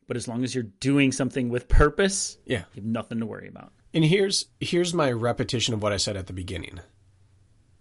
[0.08, 2.60] But as long as you're doing something with purpose, Yeah.
[2.74, 3.74] you have nothing to worry about.
[3.94, 6.80] And here's here's my repetition of what I said at the beginning.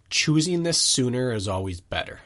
[0.09, 2.19] Choosing this sooner is always better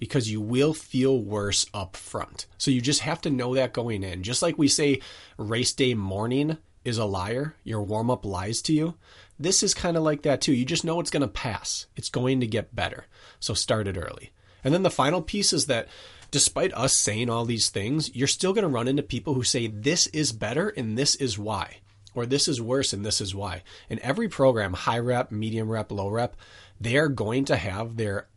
[0.00, 2.46] because you will feel worse up front.
[2.58, 4.24] So you just have to know that going in.
[4.24, 5.00] Just like we say
[5.36, 8.94] race day morning is a liar, your warm up lies to you.
[9.38, 10.52] This is kind of like that too.
[10.52, 11.86] You just know it's going to pass.
[11.94, 13.06] It's going to get better.
[13.38, 14.32] So start it early.
[14.64, 15.88] And then the final piece is that
[16.30, 19.66] despite us saying all these things, you're still going to run into people who say
[19.66, 21.76] this is better and this is why
[22.14, 23.62] or this is worse and this is why.
[23.88, 26.36] In every program, high rep, medium rep, low rep,
[26.80, 28.28] they are going to have their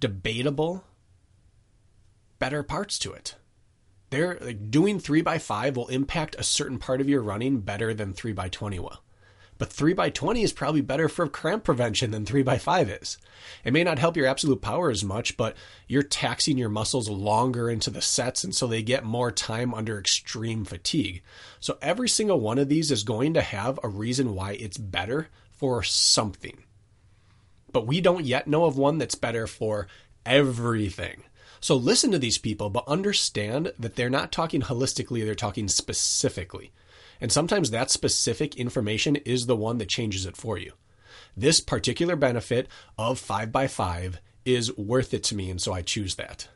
[0.00, 0.82] undebatable
[2.38, 3.34] better parts to it.
[4.10, 7.92] They're like doing three by five will impact a certain part of your running better
[7.92, 9.02] than three by twenty will.
[9.58, 13.18] But three by twenty is probably better for cramp prevention than three by five is.
[13.64, 15.56] It may not help your absolute power as much, but
[15.88, 19.98] you're taxing your muscles longer into the sets, and so they get more time under
[19.98, 21.22] extreme fatigue.
[21.60, 25.28] So every single one of these is going to have a reason why it's better
[25.50, 26.62] for something.
[27.72, 29.86] But we don't yet know of one that's better for
[30.24, 31.24] everything.
[31.60, 36.72] So listen to these people, but understand that they're not talking holistically, they're talking specifically.
[37.20, 40.72] And sometimes that specific information is the one that changes it for you.
[41.36, 46.48] This particular benefit of 5x5 is worth it to me, and so I choose that.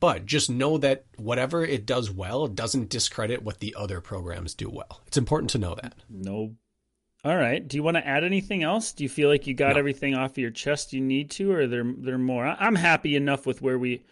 [0.00, 4.68] But just know that whatever it does well doesn't discredit what the other programs do
[4.68, 5.02] well.
[5.06, 5.94] It's important to know that.
[6.10, 6.54] No.
[7.26, 7.66] All right.
[7.66, 8.92] Do you want to add anything else?
[8.92, 9.80] Do you feel like you got No.
[9.80, 12.46] everything off of your chest you need to, or there there more?
[12.46, 14.04] I'm happy enough with where we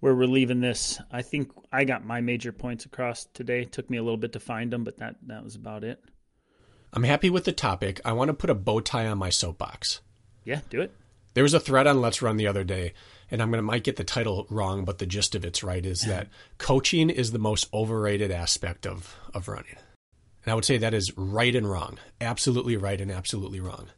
[0.00, 1.00] where we're leaving this.
[1.12, 3.64] I think I got my major points across today.
[3.66, 6.02] Took me a little bit to find them, but that that was about it.
[6.92, 8.00] I'm happy with the topic.
[8.04, 10.00] I want to put a bow tie on my soapbox.
[10.42, 10.92] Yeah, do it.
[11.34, 12.94] There was a thread on LetsRun the other day,
[13.30, 15.86] and I'm gonna might get the title wrong, but the gist of it's right.
[15.86, 16.26] Is that
[16.58, 19.76] coaching is the most overrated aspect of of running,
[20.46, 23.88] and I would say that is right and wrong, absolutely right and absolutely wrong.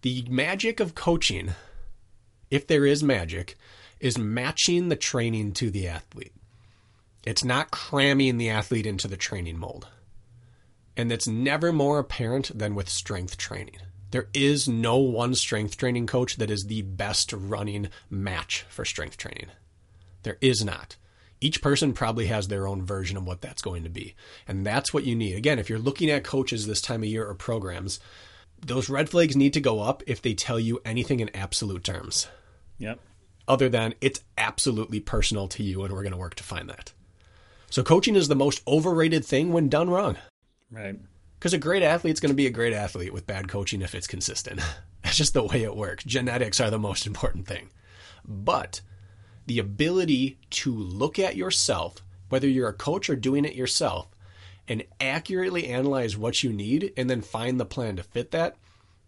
[0.00, 1.50] The magic of coaching,
[2.50, 3.56] if there is magic,
[4.00, 6.32] is matching the training to the athlete.
[7.26, 9.88] It's not cramming the athlete into the training mold.
[10.96, 13.76] And that's never more apparent than with strength training.
[14.12, 19.18] There is no one strength training coach that is the best running match for strength
[19.18, 19.48] training.
[20.22, 20.96] There is not.
[21.40, 24.14] Each person probably has their own version of what that's going to be.
[24.48, 25.36] And that's what you need.
[25.36, 28.00] Again, if you're looking at coaches this time of year or programs,
[28.64, 32.28] those red flags need to go up if they tell you anything in absolute terms.
[32.78, 33.00] Yep.
[33.46, 36.92] Other than it's absolutely personal to you and we're going to work to find that.
[37.70, 40.16] So coaching is the most overrated thing when done wrong.
[40.70, 40.98] Right.
[41.38, 44.06] Because a great athlete's going to be a great athlete with bad coaching if it's
[44.06, 44.60] consistent.
[45.02, 46.04] That's just the way it works.
[46.04, 47.70] Genetics are the most important thing.
[48.24, 48.80] But
[49.46, 54.08] the ability to look at yourself, whether you're a coach or doing it yourself,
[54.68, 58.56] and accurately analyze what you need and then find the plan to fit that,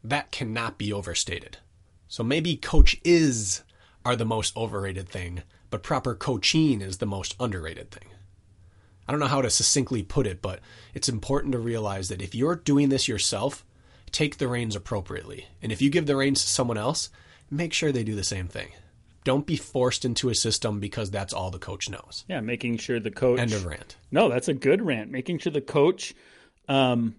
[0.05, 1.59] that cannot be overstated.
[2.07, 3.63] So maybe coach is
[4.05, 8.09] are the most overrated thing, but proper coaching is the most underrated thing.
[9.07, 10.61] I don't know how to succinctly put it, but
[10.95, 13.65] it's important to realize that if you're doing this yourself,
[14.13, 15.47] take the reins appropriately.
[15.63, 17.11] And if you give the reins to someone else,
[17.51, 18.69] make sure they do the same thing.
[19.29, 22.25] Don't be forced into a system because that's all the coach knows.
[22.29, 23.39] Yeah, making sure the coach.
[23.39, 23.99] End of rant.
[24.11, 25.11] No, that's a good rant.
[25.11, 26.15] Making sure the coach
[26.67, 27.15] um,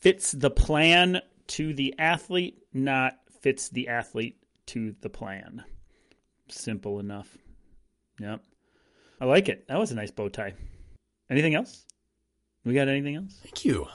[0.00, 4.36] fits the plan to the athlete, not fits the athlete
[4.66, 5.62] to the plan.
[6.48, 7.38] Simple enough.
[8.18, 8.42] Yep.
[9.20, 9.68] I like it.
[9.68, 10.54] That was a nice bow tie.
[11.30, 11.84] Anything else?
[12.64, 13.38] We got anything else?
[13.44, 13.86] Thank you.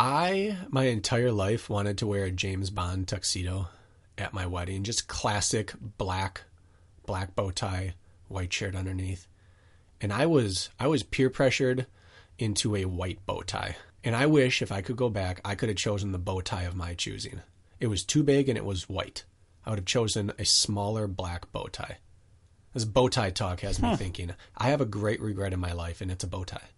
[0.00, 3.68] I, my entire life, wanted to wear a James Bond tuxedo
[4.18, 4.82] at my wedding.
[4.82, 6.42] Just classic black,
[7.06, 7.94] black bow tie,
[8.28, 9.26] white shirt underneath.
[10.00, 11.86] And I was, I was peer pressured
[12.38, 13.76] into a white bow tie.
[14.04, 16.62] And I wish if I could go back, I could have chosen the bow tie
[16.64, 17.40] of my choosing.
[17.80, 19.24] It was too big and it was white.
[19.64, 21.98] I would have chosen a smaller black bow tie.
[22.72, 23.96] This bow tie talk has me Huh.
[23.96, 24.32] thinking.
[24.56, 26.68] I have a great regret in my life, and it's a bow tie.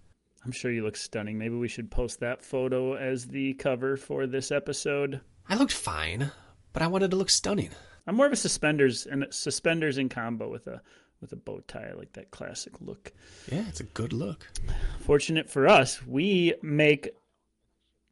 [0.44, 1.36] I'm sure you look stunning.
[1.36, 5.20] Maybe we should post that photo as the cover for this episode.
[5.48, 6.30] I looked fine,
[6.72, 7.70] but I wanted to look stunning.
[8.08, 10.80] I'm more of a suspenders and suspenders in combo with a
[11.20, 11.88] with a bow tie.
[11.90, 13.12] I like that classic look.
[13.52, 14.48] Yeah, it's a good look.
[15.00, 17.10] Fortunate for us, we make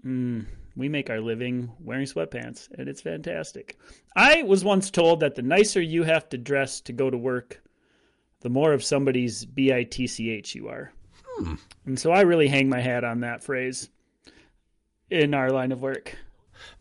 [0.05, 0.45] mm,
[0.77, 3.79] we make our living wearing sweatpants, and it's fantastic.
[4.15, 7.63] I was once told that the nicer you have to dress to go to work,
[8.41, 10.93] the more of somebody's bitch you are.
[11.87, 13.89] And so I really hang my hat on that phrase
[15.09, 16.19] in our line of work.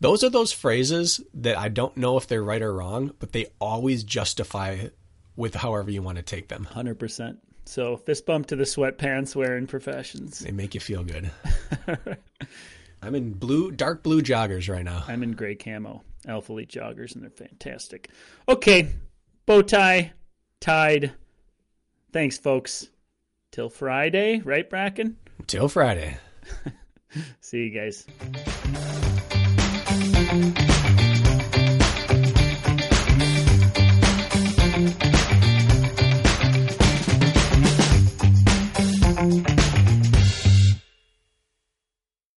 [0.00, 3.46] Those are those phrases that I don't know if they're right or wrong, but they
[3.60, 4.88] always justify
[5.36, 6.66] with however you want to take them.
[6.70, 7.36] 100%.
[7.66, 10.38] So fist bump to the sweatpants wearing professions.
[10.38, 11.30] They make you feel good.
[13.02, 15.04] I'm in blue, dark blue joggers right now.
[15.06, 18.10] I'm in gray camo, Alphalete joggers, and they're fantastic.
[18.48, 18.88] Okay,
[19.46, 20.12] bow tie,
[20.60, 21.12] tied.
[22.12, 22.88] Thanks, folks.
[23.52, 25.16] Till Friday, right, Bracken?
[25.46, 26.18] Till Friday.
[27.40, 28.06] See you guys.
[30.28, 30.65] Thank you.